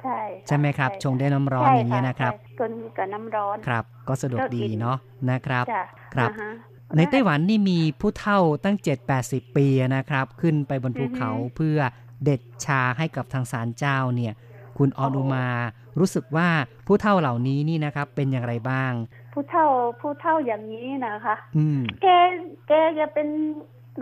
[0.03, 4.99] ใช่ะใช่ไหมครับ ชงด้วยน้ำร้อนใช่อย่างเงี้ยนะครับ ใช่คนกับน้ำร้อน ครับ ก็สะดวกก็ดีกินเนาะ
[5.31, 5.83] นะครับ จ้ะ
[6.15, 6.51] ครับ อ่าฮะ
[6.97, 8.77] ในไต้หวันนี่มีผู้เฒ่าตั้ง
[9.17, 9.67] 7-80 ปี
[9.97, 11.79] นะครับ ขึ้นไปบนภูเขาอือฮึเพื่อ
[12.25, 14.33] เด็ดชาให้กับทางศาลเจ้าเนี่ย
[14.79, 15.47] คุณออนุมา
[15.99, 16.49] รู้สึกว่า
[16.87, 18.93] ผู้เฒ่าเหล่านี้นี่นะครับ เป็นอย่างไรบ้าง
[19.33, 19.67] ผู้เฒ่า
[20.01, 22.07] ผู้เฒ่าอย่างนี้นะคะ อืมแก
[22.69, 23.29] แกจะเป็น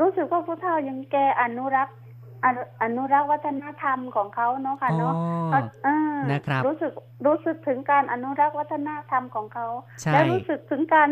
[0.00, 1.96] รู้สึกว่าผู้เฒ่ายังแกอนุรักษ์
[2.44, 5.14] อนุอนุรักษ์วัฒนธรรมของเขาเนาะค่ะอ๋อเนาะ
[5.84, 6.92] เออนะครับรู้สึก
[7.26, 9.66] รู้สึกถึงการอนุรักษ์วัฒนธรรมของเขา
[10.00, 11.08] ใช่และรู้สึกถึงการ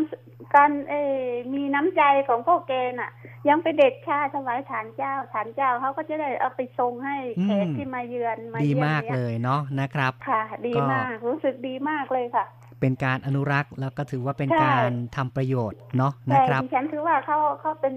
[0.57, 1.25] การเออ
[1.55, 3.11] มีน้ำใจของพวกแกน่ะ
[3.49, 12.47] ยังไปเด็ดชาถวายฐานเจ้าฐานเจ้าเขาก็จะได้เอาไปทรงให้แขกที่มาเยือนมาดีเยี่ยมมากนี่เลยเนาะนะครับ ค่ะ ดีก็มากรู้สึกดีมากเลยค่ะ
[12.81, 17.95] เป็นการอนุรักษ์แล้วก็ถือว่าเป็นใช่การทำประโยชน์เนาะนะแต่ครับดิฉันถือว่าเขาเขาเป็น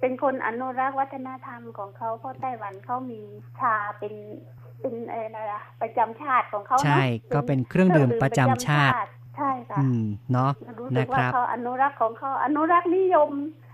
[0.00, 3.20] เป็นคนอนุรักษ์วัฒนธรรมของเขาเพราะไต้หวันเขามี
[3.60, 4.14] ชาเป็น
[4.80, 7.02] เป็นอะไรนะประจำชาติของเขาเนอะใช่
[7.34, 8.94] ก็เป็นเครื่องดื่มประจำชาติ
[9.36, 13.30] ใช่ค่ะอืมเนาะรู้สึนะกคว่ารับเขาอนุรักษ์ของเขาอนุรักษ์นิยม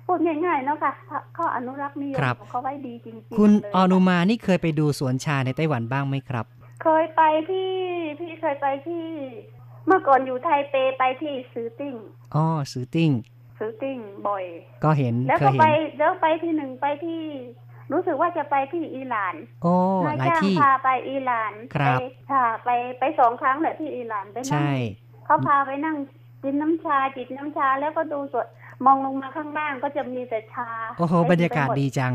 [0.07, 0.93] พูดง่ายๆเนาะค่ะ
[1.35, 6.47] เขาอนุรักษ์นิยมครับของเขาไว้ดีจริงๆคุณเลยออนุมานี่เคยไปดูสวนชาในไต้หวันบ้างไหมครับ
[6.83, 7.71] เคยไปที่
[8.21, 9.05] พี่เคยไปที่
[9.87, 11.95] เมื่อก่อนอยู่ไทเปไปที่ซื้อติ้ง
[12.35, 13.11] อ๋อซื้อติ้ง
[13.59, 13.99] ซื้อติ้ง
[14.29, 14.45] บ่อย
[14.85, 17.21] ก็เห็นแล้วเคก็ยไปเห็นแล้วไปที่หนึ่งไปที่
[17.93, 19.75] รู้สึกว่าจะไปที่อิหร่านโอ้
[20.07, 22.03] นายหลายจ้างที่พาไปอิหร่านครับไป
[22.33, 24.71] ค่ะไปไปสองครั้งแหละที่อิหร่านไปนั่งใช่
[25.25, 25.97] เขาพาไปนั่ง
[26.45, 28.47] กินน้ำชาจิบน้ำชาแล้วก็ดูสด
[28.85, 32.15] มองลงมาข้างล่างก็จะมีแต่ชา โอ้โหเต็มไปมบรรยากาศดีจัง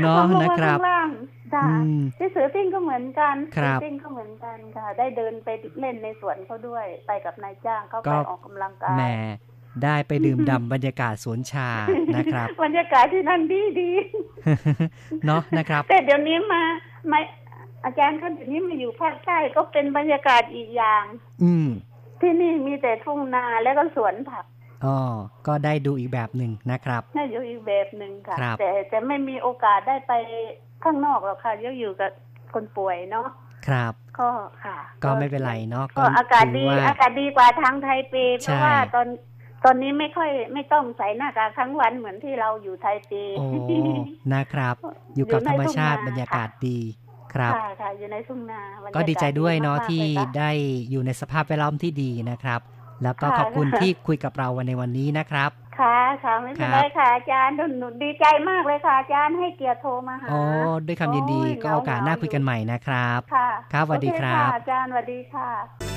[0.00, 1.08] เนมอะองลงมานะครับข้างล่าง
[1.54, 5.48] จ้ะอืมที่สือติ้งก็เหมือนกันครัสืบติ้งก็เหมือนกันค่ะ ได้เดินไป
[5.80, 9.04] เล่นในสวนเขาด้วย ไปกับนายจ้างเขาก็ไปออกกำลังกายแหม
[9.84, 11.68] ได้ไปดื่มด่ำบรรยากาศสวนชา
[12.16, 13.90] นะครับ บรรยากาศที่นั่นดีดี
[15.26, 16.62] เนาะนะครับ แต่เดี๋ยวนี้มา
[17.08, 17.20] ไม่
[17.84, 21.04] อาจารย์เขาเดี๋ยวนี้มาอยู่ภาคใต้ก็เป็นบรรยากาศอีกอย่าง
[21.42, 21.68] อืม
[22.20, 24.44] ที่นี่มีแต่ทุ่งนาแล้วก็สวนผัก
[24.84, 24.96] อ๋อ
[25.46, 30.12] ก็ได้ดูอีกแบบหนึ่งนะครับน่าอยู่อีกแบบหนึ่งค่ะครับแต่แต่ไม่มีโอกาสได้ไป
[30.84, 32.10] ข้างนอกหรอกค่ะยังอยู่กับ
[32.54, 33.28] คนป่วยเนาะ
[33.66, 34.28] ครับ ก็
[34.64, 39.06] ค่ะ ก็ไม่เป็นไรเนาะก็อากาศถืดีว่อากาศดีกว่าทางไทเปเพใช่ราะว่าตอน
[39.64, 43.46] ตอนนี้ไม่ค่อยไม่ต้องใส่หน้ากากทั้งวันเหมือนที่เราอยู่ไทเปโอ้
[44.34, 44.74] นะครับ
[45.16, 46.78] อยู่กับธรรมชาติบรรยากาศดี
[47.34, 50.50] ครับค่ะค่ะอยู่ในทุ่งนาบรรยากาศก็ดีใจด้วยเนาะมกๆที่เลยค่ะได้
[50.90, 52.60] อยู่ในสภาพแวดล้อมที่ดีนะครับ
[53.02, 55.50] แล้วก็ค่ะขอบคุณที่คุยกับเราวันในวันนี้นะครับ
[55.80, 60.40] ค่ะค่ะไม่เป็นไรค่ะอาจารย์หนูดีใจมากเลยค่ะอาจารย์ให้เกียรติโทรมาหาโอ้
[60.86, 65.93] ด้วยคำยินดีโอ้ยก็โอกาสหน้าเหงาๆคุยกันใหม่นะครับ ค่ะครับสวัสดีโอเครับะอาจารย์สวัสดีค่ะ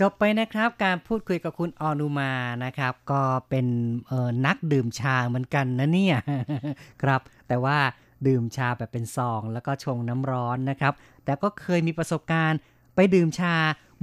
[0.00, 2.32] จบไปนะครับการพูดคุยกับคุณออนุมา
[2.64, 3.66] นะครับ ก็เป็น
[4.08, 6.16] เอ่อนักดื่มชาเหมือนกันนะเนี่ย
[7.02, 7.76] ครับ แต่ว่า
[8.26, 10.92] ดื่มชาแบบเป็นซอง แล้วก็ชงน้ำร้อนนะครับ
[11.24, 12.60] แต่ก็เคยมีประสบการณ์
[12.94, 13.54] ไปดื่มชา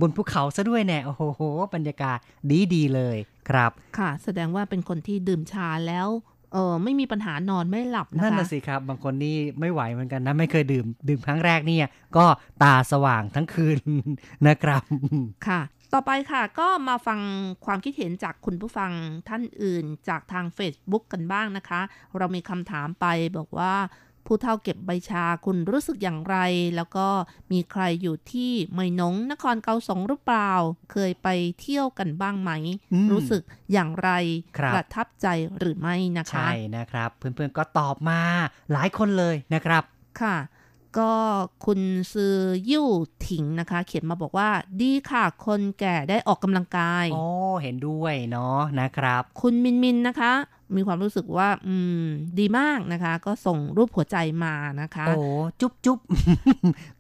[0.02, 1.42] บนภูเขาซะด้วยแน่โอ้โห
[1.76, 2.18] บรรยากาศ
[2.50, 3.18] ดีดีๆเลย
[3.50, 6.08] ครับ ค่ะ แสดงว่าเป็นคนที่ดื่มชาแล้ว
[6.54, 11.88] เออไม่มีปัญหานอนไม่หลับนะคะนั่นน่ะสิครับ บางคนนี่ไม่ไหวเหมือนกันนะไม่เคยดื่ม ดื่มครั้งแรกเนี่ย
[12.18, 12.26] ก็
[12.64, 13.78] ตาสว่างทั้งคืน
[14.48, 14.84] นะครับ
[15.48, 15.62] ค่ะ
[15.94, 17.20] ต่อไปค่ะก็มาฟัง
[17.66, 18.92] ความคิดเห็นจากคุณผู้ฟัง
[19.30, 21.82] ท่านอื่นจากทาง Facebook กันบ้างนะคะ
[22.18, 23.06] เรามีคำถามไป
[23.38, 23.76] บอกว่า
[24.26, 26.38] ผู้เฒ่าเก็บใบชาคุณรู้สึกอย่างไร
[26.76, 27.08] แล้วก็
[27.52, 30.52] มีใครอยู่ที่ไมนงนครเกาสงหรือเปล่า
[30.92, 31.28] เคยไป
[31.60, 32.52] เที่ยวกันบ้างไหม
[32.94, 33.42] อืมรู้สึก
[33.72, 34.10] อย่างไร
[34.58, 35.28] ครับประทับใจ
[35.60, 38.22] หรือไม่นะคะ ใช่นะครับ เพื่อนๆก็ตอบมา
[38.72, 39.84] หลายคนเลยนะครับ
[40.22, 40.36] ค่ะ
[40.98, 41.12] ก็
[41.66, 41.80] คุณ
[42.14, 42.36] ซือ
[42.70, 42.88] ยิ่ว
[43.28, 44.50] ถิงนะคะ เขียนมาบอกว่า
[44.82, 47.26] ดีค่ะคนแก่ได้ออกกำลังกายโอ้
[47.62, 50.34] เห็นด้วยเนาะนะครับ คุณมินมินนะคะ
[50.76, 52.06] มีความรู้สึกว่า อืม
[52.40, 55.16] ดีมากนะคะ ก็ส่งรูปหัวใจมานะคะ โอ้
[55.62, 56.00] จุ๊บจุ๊บ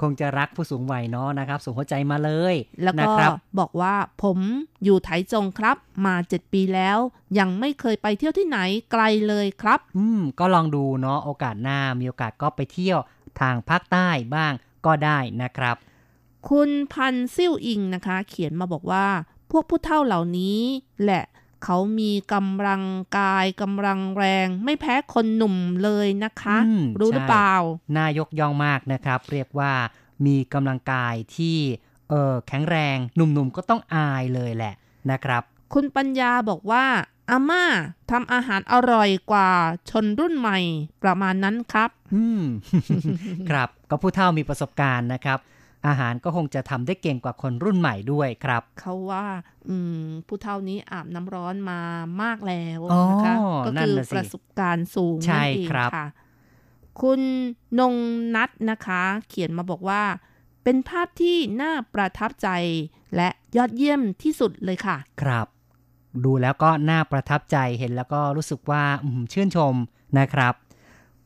[0.01, 4.37] คงจะรักผู้สูงวัยเนาะนะครับ ส่งหัวใจมาเลย แล้วนะก็ครับบอกว่าผม
[4.83, 6.97] อยู่ไถจงครับ มาเจ็ดปีแล้ว
[7.39, 8.59] ยังไม่เคยไปเที่ยวที่ไหน
[8.91, 12.99] ไกลเลยครับ อืม ก็ลองดูเนาะโอกาสหน้ามีโอกาสก็ไปเที่ยว
[13.41, 14.53] ทางภาคใต้บ้าง
[14.85, 15.75] ก็ได้นะครับ
[16.49, 19.07] คุณพันซิ่วอิงนะคะ เขียนมาบอกว่า
[19.51, 20.59] พวกผู้เฒ่าเหล่านี้
[21.03, 21.23] แหละ
[21.63, 22.83] เขามีกำลัง
[23.17, 27.53] กายกำลังแรง ไม่แพ้คนหนุ่มเลยนะคะอืมรู้หรือใช่เปล่า
[27.95, 29.71] น่ายกย่องมากนะครับ เรียกว่า
[30.25, 31.57] มีกำลังกายที่
[32.09, 34.73] เออแข็งแรงหนุ่มๆก็ต้องอายเลยแหละ
[35.11, 36.85] นะครับ คุณปัญญาบอกว่า
[37.29, 37.63] อาม่า
[38.11, 39.49] ทำอาหารอร่อยกว่า
[39.89, 40.59] ชนรุ่นใหม่
[41.03, 42.41] ประมาณนั้นครับ อืม
[43.49, 45.39] ครับ ก็ผู้เฒ่ามีประสบการณ์นะครับ
[45.87, 49.25] อาหารก็คงจะทำได้เก่งกว่าคนรุ่นใหม่ด้วยครับ เขาว่า
[49.69, 51.79] อืม ผู้เฒ่านี้อาบน้ำร้อนมา
[52.21, 56.07] มากแล้วอ๋อนะคะก็นั่นคือน่ะสิประสบการณ์สูงใช่นั่นเองครับค่ะ
[57.01, 57.21] คุณ
[57.79, 57.95] นง
[58.35, 60.03] นัทนะคะ เขียนมาบอกว่า
[60.63, 62.49] เป็นภาพที่น่าประทับใจ
[63.15, 65.47] และยอดเยี่ยมที่สุดเลยค่ะ ครับ
[66.25, 69.75] ดูแล้วก็น่าประทับใจเห็นแล้วก็รู้สึกว่าอืมชื่นชม
[70.19, 70.53] นะครับ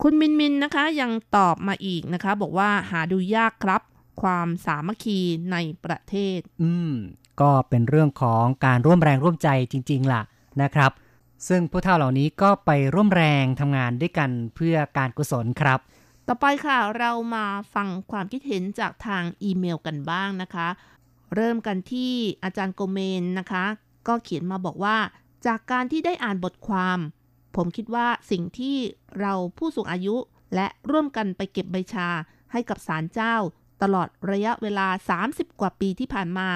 [0.02, 3.82] คุณมินมินนะคะยังตอบมาอีกนะคะ บอกว่าหาดูยากครับ
[4.22, 5.20] ความสามัคคี
[5.52, 6.94] ในประเทศ อืม
[7.42, 10.22] ก็เป็นเรื่องของการร่วมแรงร่วมใจจริง ๆ ล่ะ
[10.62, 10.92] นะครับ
[11.48, 15.80] ซึ่งผู้เฒ่าเหล่านี้ก็ไปร่วมแรงทำงานด้วยกันเพื่อการกุศลครับ
[16.28, 20.68] ต่อไปค่ะเรามาฟังความคิดเห็นจากทางอีเมลกันบ้างนะคะ
[21.36, 22.14] เริ่มกันที่
[22.44, 23.66] อาจารย์โกเมนนะคะ
[24.08, 24.98] ก็เขียนมาบอกว่า
[25.46, 27.00] จากการที่ได้อ่านบทความ
[27.56, 28.78] ผมคิดว่าสิ่งที่
[29.20, 30.16] เราผู้สูงอายุ
[30.56, 32.10] และร่วมกันไปเก็บใบชา
[32.52, 33.36] ให้กับศาลเจ้า
[33.82, 34.88] ตลอดระยะเวลา
[35.24, 36.50] 30 กว่าปีที่ผ่านมา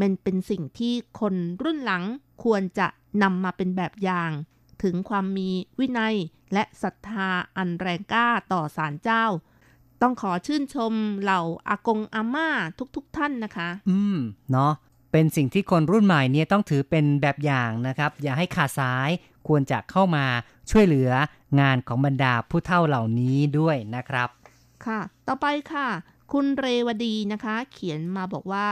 [0.00, 2.04] มันเป็นสิ่งที่คนรุ่นหลัง
[2.44, 2.86] ควรจะ
[3.22, 4.30] นำมาเป็นแบบอย่าง
[4.82, 6.16] ถึงความมีวินัย
[6.52, 9.24] และศรัทธาอันแรงกล้าต่อศาลเจ้า
[10.02, 10.92] ต้องขอชื่นชม
[11.22, 12.48] เหล่าอากงอาม่า
[12.96, 14.18] ทุกๆทท่านนะคะ อืม
[14.50, 14.72] เนาะ
[15.12, 19.10] เป็นสิ่งที่คนรุ่นใหม่เนี่ยต้องถือเป็นแบบอย่างนะครับ อย่าให้ขาดสาย
[19.48, 20.24] ควรจะเข้ามา
[20.70, 21.10] ช่วยเหลือ
[21.60, 24.28] งานของบรรดาผู้เฒ่าเหล่านี้ด้วยนะครับ
[24.84, 25.88] ค่ะ ต่อไปค่ะ
[26.32, 28.68] คุณเรวดีนะคะ เขียนมาบอกว่า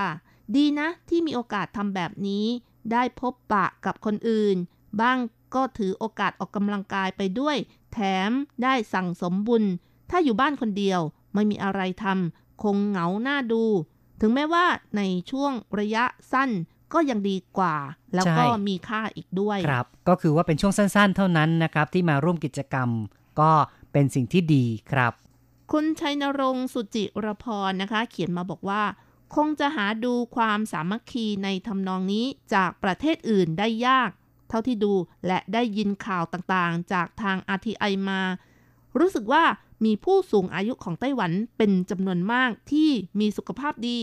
[0.56, 2.46] ดีนะที่มีโอกาสทำแบบนี้
[2.92, 4.56] ได้พบปะกับคนอื่น
[5.00, 5.18] บ้าง
[5.54, 7.56] ก็ถือโอกาสออกกำลังกายไปด้วย
[7.92, 8.30] แถม
[8.62, 9.64] ได้สั่งสมบุญ
[10.10, 11.00] ถ้าอยู่บ้านคนเดียว
[11.34, 13.64] ไม่มีอะไรทำคงเหงาหน้าดู
[14.20, 14.64] ถึงแม้ว่า
[14.96, 16.50] ในช่วงระยะสั้น
[16.94, 17.76] ก็ยังดีกว่า
[18.14, 22.88] แล้วก็ใช่มีค่าอีกด้วยครับ ก็คือว่าเป็นช่วงสั้นๆ เท่านั้นนะครับ ที่มาร่วมกิจกรรม
[23.40, 23.52] ก็
[23.92, 25.12] เป็นสิ่งที่ดีครับ
[25.72, 28.82] คุณชัยนรงค์สุจิรพรนะคะ เขียนมาบอกว่า
[29.36, 34.10] คงจะหาดูความสามัคคีในทำนองนี้จากประเทศอื่นได้ยาก
[34.48, 34.92] เท่าที่ดู
[35.26, 38.20] และได้ยินข่าวต่างๆ จากทาง RTI มา
[38.98, 39.44] รู้สึกว่า
[39.84, 43.98] มีผู้สูงอายุของไต้หวันเป็นจำนวนมากที่มีสุขภาพดี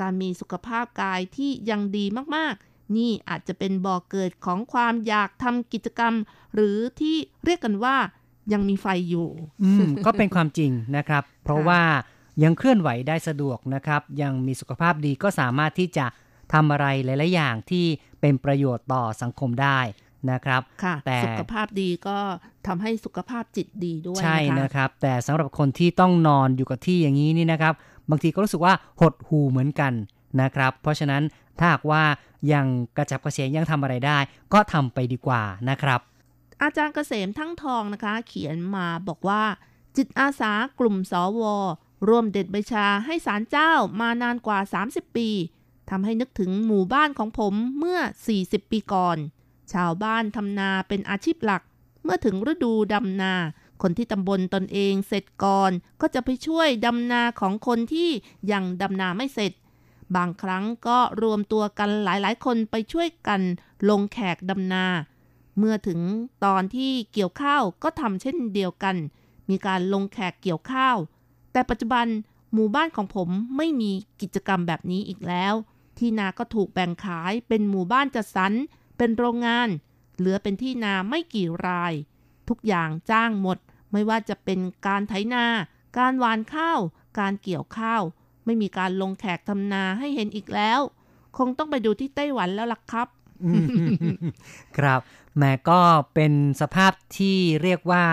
[0.00, 2.04] การมีสุขภาพกายที่ยังดี
[2.36, 6.14] มากๆ นี่อาจจะเป็นบ่อกเกิดของความอยากทำกิจกรรม
[6.54, 7.96] หรือที่เรียกกันว่า
[8.52, 9.28] ยังมีไฟอยู่
[9.62, 11.82] อืม ก็เป็นความจริงนะครับ เพราะว่า
[12.42, 16.06] ยังเคลื่อนไหวได้สะดวกนะครับ ยังมีสุขภาพดีก็สามารถที่จะ
[16.52, 17.84] ทำอะไรหลาย ๆ อย่างที่
[18.20, 19.80] เป็นประโยชน์ต่อสังคมได้
[20.30, 22.18] นะครับค่ะแต่สุขภาพดีก็
[22.66, 27.74] ทำให้สุขภาพจิตดีด้วยใช่นะคะนะครับ แต่สำหรับคนที่ต้องนอนอยู่กับที่อย่างนี้นี่นะครับ
[28.10, 29.92] บางทีก็รู้สึกว่าหดหูเหมือนกัน
[30.40, 31.22] นะครับ เพราะฉะนั้น
[31.58, 32.02] ถ้าหากว่า
[32.52, 32.66] ยัง
[32.96, 34.18] กระจับกระเฉงยังทำอะไรได้
[34.52, 36.00] ก็ทำไปดีกว่านะครับ
[36.62, 39.42] อาจารย์เกษมทั้งทองนะคะ เขียนมาบอกว่า
[39.96, 41.42] จิตอาสากลุ่มสว
[42.08, 44.58] ร่วมเด็ดใบชาให้ศาลเจ้ามานานกว่า
[44.88, 45.28] 30 ปี
[45.90, 48.00] ทำให้นึกถึงหมู่บ้านของผมเมื่อ
[48.36, 49.16] 40 ปีก่อน
[49.72, 51.62] ชาวบ้านทำนาเป็นอาชีพหลัก
[52.04, 53.32] เมื่อถึงฤดูดำนา
[53.82, 58.10] คนที่ตำบลตนเองเสร็จก่อนก็จะไปช่วยดำนาของคนที่
[58.52, 59.52] ยังดำนาไม่เสร็จ
[60.16, 63.40] บางครั้งก็รวมตัวกันหลายๆ คนไปช่วยกัน
[63.88, 64.84] ลงแขกดำนา
[65.58, 66.00] เมื่อถึง
[66.44, 68.96] ตอนที่เกี่ยวข้าวก็ทำเช่นเดียวกัน
[69.50, 70.96] มีการลงแขกเกี่ยวข้าว
[71.52, 72.06] แต่ปัจจุบัน
[72.52, 73.90] หมู่บ้านของผมไม่มี
[74.20, 75.54] กิจกรรมแบบนี้อีกแล้ว
[75.98, 78.52] ที่นาก็ถูกแบ่งขายเป็นหมู่บ้านจัดสรร
[78.98, 79.68] เป็นโรงงาน
[80.16, 81.92] เหลือเป็นที่นาไม่กี่ราย
[82.48, 83.58] ทุกอย่างจ้างหมด
[83.92, 85.44] ไม่ว่าจะเป็นการไถนา
[85.98, 86.80] การหว่านข้าว
[87.18, 88.02] การเกี่ยวข้าว
[88.44, 90.80] ไม่มีการลงแขกทำนาให้เห็นอีกแล้ว
[91.38, 93.08] คงต้องไปดูที่ไต้หวันแล้วล่ะครับ
[94.78, 95.00] ครับ
[95.36, 95.80] แหม้ก็
[96.14, 98.04] เป็นสภาพที่เรียกว่า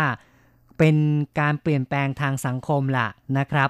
[0.77, 0.95] เป็น
[1.39, 3.07] การเปลี่ยนแปลงทางสังคมล่ะ
[3.38, 3.69] นะครับ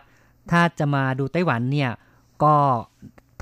[0.52, 1.92] ถ้าจะมาดูไต้หวันเนี่ย
[2.44, 2.56] ก็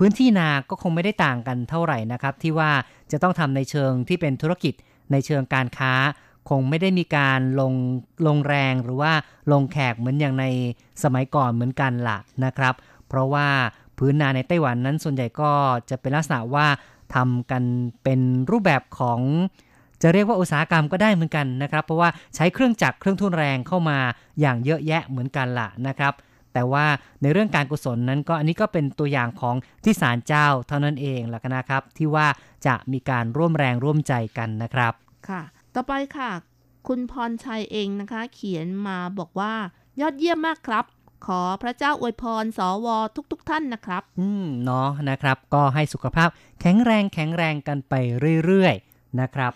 [0.06, 2.72] พื้นที่นาก็คงไม่ได้ต่างกันเท่าไหร่นะครับ ที่ว่า
[3.12, 4.74] จะต้องทำในเชิงที่เป็นธุรกิจ
[5.12, 5.94] ในเชิงการค้า
[6.50, 7.74] คงไม่ได้มีการลง
[8.28, 9.12] ลงแรงหรือว่า
[9.52, 10.46] ลงแขกเหมือนอย่างใน
[11.04, 12.74] สมัยก่อนเหมือนกันละนะครับ
[13.08, 13.48] เพราะว่า
[13.98, 15.52] พื้นนาในไต้หวันนั้นส่วนใหญ่ก็
[15.90, 16.68] จะเป็นลักษณะว่า
[17.16, 17.64] ทำกัน
[18.04, 19.20] เป็นรูปแบบของ
[20.02, 24.00] จะเรียกว่าอุตสาหกรรมก็ได้เหมือนกันนะครับ เพราะว่าใช้เครื่องจักรเครื่องทุ่นแรงเข้ามา
[24.40, 26.14] อย่างเยอะแยะเหมือนกันละนะครับ
[26.54, 26.86] แต่ว่า
[27.22, 32.28] ในเรื่องการกุศลนั้นก็อันนี้ก็เป็นตัวอย่างของที่ศาลเจ้าเท่านั้นเองล่ะนะครับ ที่ว่า
[32.68, 34.94] จะมีการร่วมแรงร่วมใจกันนะครับ
[35.30, 35.42] ค่ะ
[35.76, 36.32] ต่อไปค่ะ
[36.88, 39.54] คุณพรชัยเองนะคะ เขียนมาบอกว่า
[40.00, 40.86] ยอดเยี่ยมมากครับ
[41.26, 42.88] ขอพระเจ้าอวยพรสว
[43.32, 46.30] ทุกๆทท่านนะครับ อืมเนาะนะครับ ก็ให้สุขภาพ
[46.62, 47.94] แข็งแรงแข็งแรงกันไป
[48.46, 49.52] เรื่อยๆนะครับ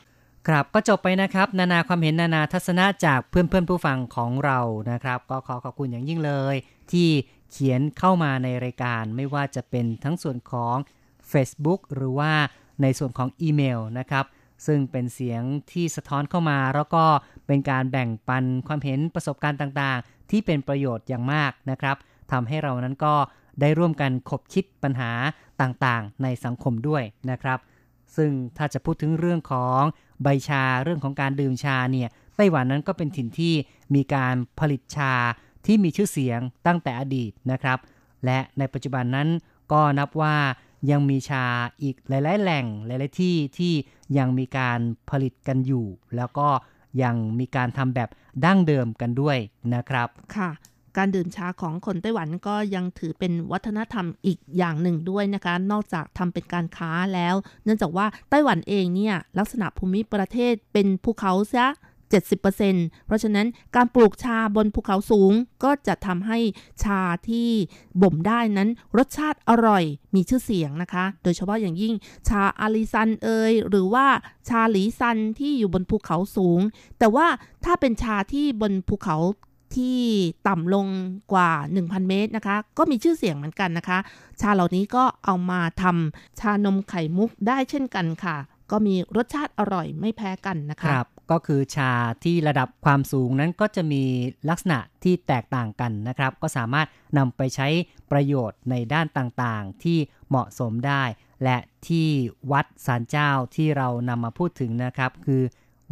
[0.48, 4.60] ครับก็จบไปนะครับ นานาความเห็นนานาทัศนะจากเพื่อนๆผู้ฟังของเรา
[4.92, 6.56] นะครับ ก็ขอขอบคุณอย่างยิ่งเลย
[6.94, 7.10] ที่
[7.52, 10.76] เขียนเข้ามาในรายการ ไม่ว่าจะเป็นทั้งส่วนของ
[11.32, 12.34] Facebook หรือว่า
[12.82, 14.26] ในส่วนของอีเมลนะครับ
[14.66, 17.06] ซึ่งเป็นเสียงที่สะท้อนเข้ามา แล้วก็
[17.48, 21.98] เป็นการแบ่งปันความเห็นประสบการณ์ต่างๆ ที่เป็นประโยชน์อย่างมากนะครับ
[22.32, 23.16] ทำให้เรานั้นก็
[23.62, 25.12] ได้ร่วมกันคบคิดปัญหา
[25.62, 27.60] ต่างๆ ในสังคมด้วยนะครับ
[28.16, 29.82] ซึ่งถ้าจะพูดถึงเรื่องของ
[30.24, 33.54] ใบชาเรื่องของการดื่มชาเนี่ยไต้หวันนั้นก็เป็นถิ่นที่
[33.96, 35.14] มีการผลิตชา
[35.68, 37.78] ที่มีชื่อเสียงตั้งแต่อดีตนะครับ
[38.26, 39.28] และในปัจจุบันนั้น
[39.72, 40.36] ก็นับว่า
[40.92, 41.46] ยังมีชา
[41.82, 43.74] อีกหลาย ๆ แหล่งหลาย ๆ ที่ที่
[44.18, 46.48] ยังมีการผลิตกันอยู่ แล้วก็
[47.04, 48.10] ยังมีการทำแบบ
[48.46, 49.38] ดั้งเดิมกันด้วย
[49.74, 50.08] นะครับ
[50.38, 50.50] ค่ะ
[50.98, 61.68] การดื่มชาของคนไต้หวันก็ยังถือเป็นวัฒนธรรมอีกอย่างหนึ่งด้วยนะคะ นอกจากทำเป็นการค้าแล้ว เนื่องจากว่าไต้หวันเองเนี่ยลักษณะภูมิประเทศเป็นภูเขาซะ
[62.16, 65.34] 70%เพราะฉะนั้นการปลูกชาบนภูเขาสูง
[65.64, 66.40] ก็จะทำให้
[66.84, 67.50] ชาที่
[68.02, 69.84] บ่มได้นั้นรสชาติอร่อย
[70.16, 71.94] มีชื่อเสียงนะคะ โดยเฉพาะอย่างยิ่ง
[72.28, 74.06] ชาอาลิซันเอยหรือว่า
[74.48, 76.60] ชาหลีซันที่อยู่บนภูเขาสูง
[77.00, 77.28] แต่ว่า
[77.66, 79.18] ถ้าเป็นชาที่บนภูเขา
[79.76, 80.00] ที่
[80.48, 80.88] ต่ำลง
[81.34, 84.00] กว่า 1,000 เมตรนะคะ ก็มีชื่อเสียงเหมือนกันนะคะ
[84.42, 88.38] ชาเหล่านี้ก็เอามาทำชานมไข่มุกได้เช่นกันค่ะ
[88.72, 91.92] ก็มีรสชาติอร่อยไม่แพ้กันนะคะครับก็คือชา
[92.24, 94.04] ที่ระดับความสูงนั้นก็จะมี
[94.50, 96.88] ลักษณะที่แตกต่างกันนะครับ ก็สามารถ
[97.18, 97.68] นำไปใช้
[98.12, 99.98] ประโยชน์ในด้านต่างๆ ที่
[100.30, 101.04] เหมาะสมได้
[101.44, 101.58] และ
[101.88, 102.08] ที่
[102.52, 105.42] วัดสารเจ้าที่เรานำมาพูดถึงนะครับ คือ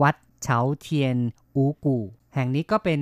[0.01, 1.17] วัดเฉาเทียน
[1.55, 2.03] อูกู่
[2.33, 3.01] แห่งนี้ก็เป็น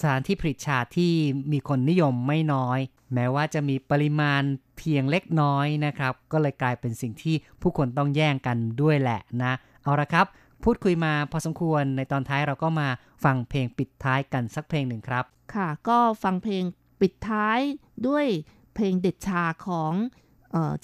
[0.00, 1.12] สถานที่ผลิตชาที่
[1.52, 2.78] มีคนนิยมไม่น้อย
[3.14, 4.42] แม้ว่าจะมีปริมาณ
[4.80, 9.52] เพียงเล็กน้อยนะครับ ก็เลยกลายเป็นสิ่งที่ผู้คนต้องแย่งกันด้วยแหละนะ
[9.82, 10.26] เอาละครับ
[10.64, 12.88] พูดคุยมาพอสมควรในตอนท้ายเราก็มา
[13.24, 15.24] ฟังเพลงปิดท้ายกันสักเพลงหนึ่งครับ
[15.54, 16.64] ค่ะ ก็ฟังเพลง
[17.00, 17.58] ปิดท้าย
[18.06, 18.26] ด้วย
[18.74, 19.92] เพลงเด็ดชาของ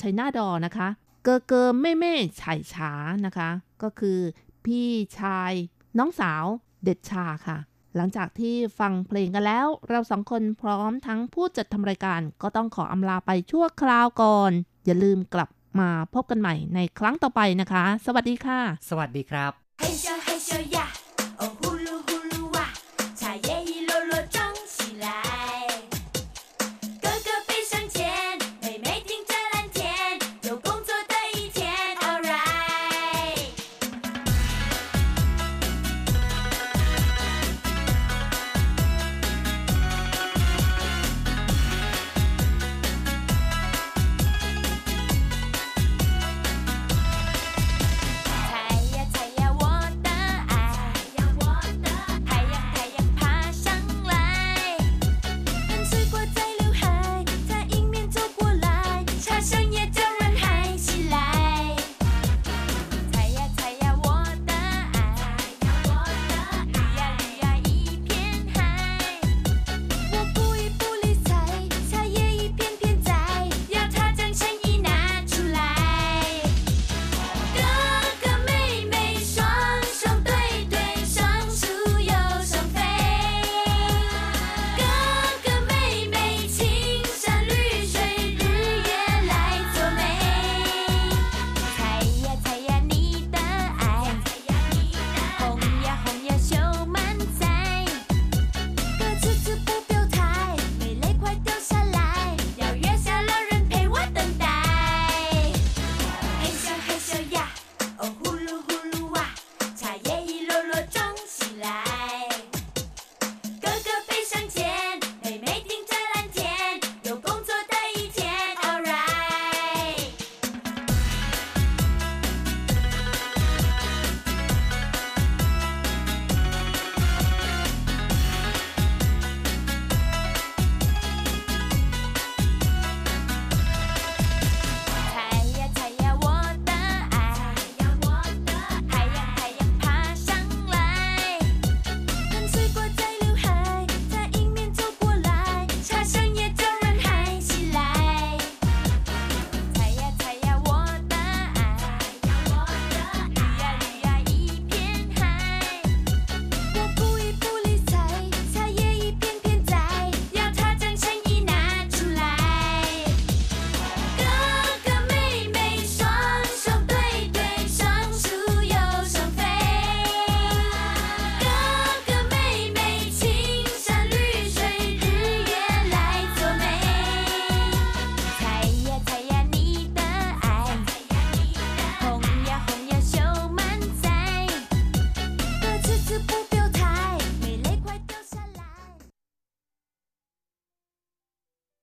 [0.00, 0.88] ชัยนาดอนะคะ
[1.24, 2.92] เกอเกอเม่เม่ไฉ่ฉา
[3.26, 3.48] นะคะ
[3.82, 4.18] ก็คือ
[4.64, 4.88] พี่
[5.18, 5.52] ชาย
[5.98, 6.44] น้องสาว
[6.84, 7.58] เด็ดชาค่ะ
[7.96, 14.52] หลังจากที่ฟังเพลงกันแล้ว เราสองคนพร้อมทั้งผู้จัดทำรายการก็ต้องขออำลาไปชั่วคราวก่อน
[14.86, 15.48] อย่าลืมกลับ
[15.80, 19.52] มาพบกันใหม่ในครั้งต่อไปนะคะ สวัสดีค่ะ สวัสดีครับ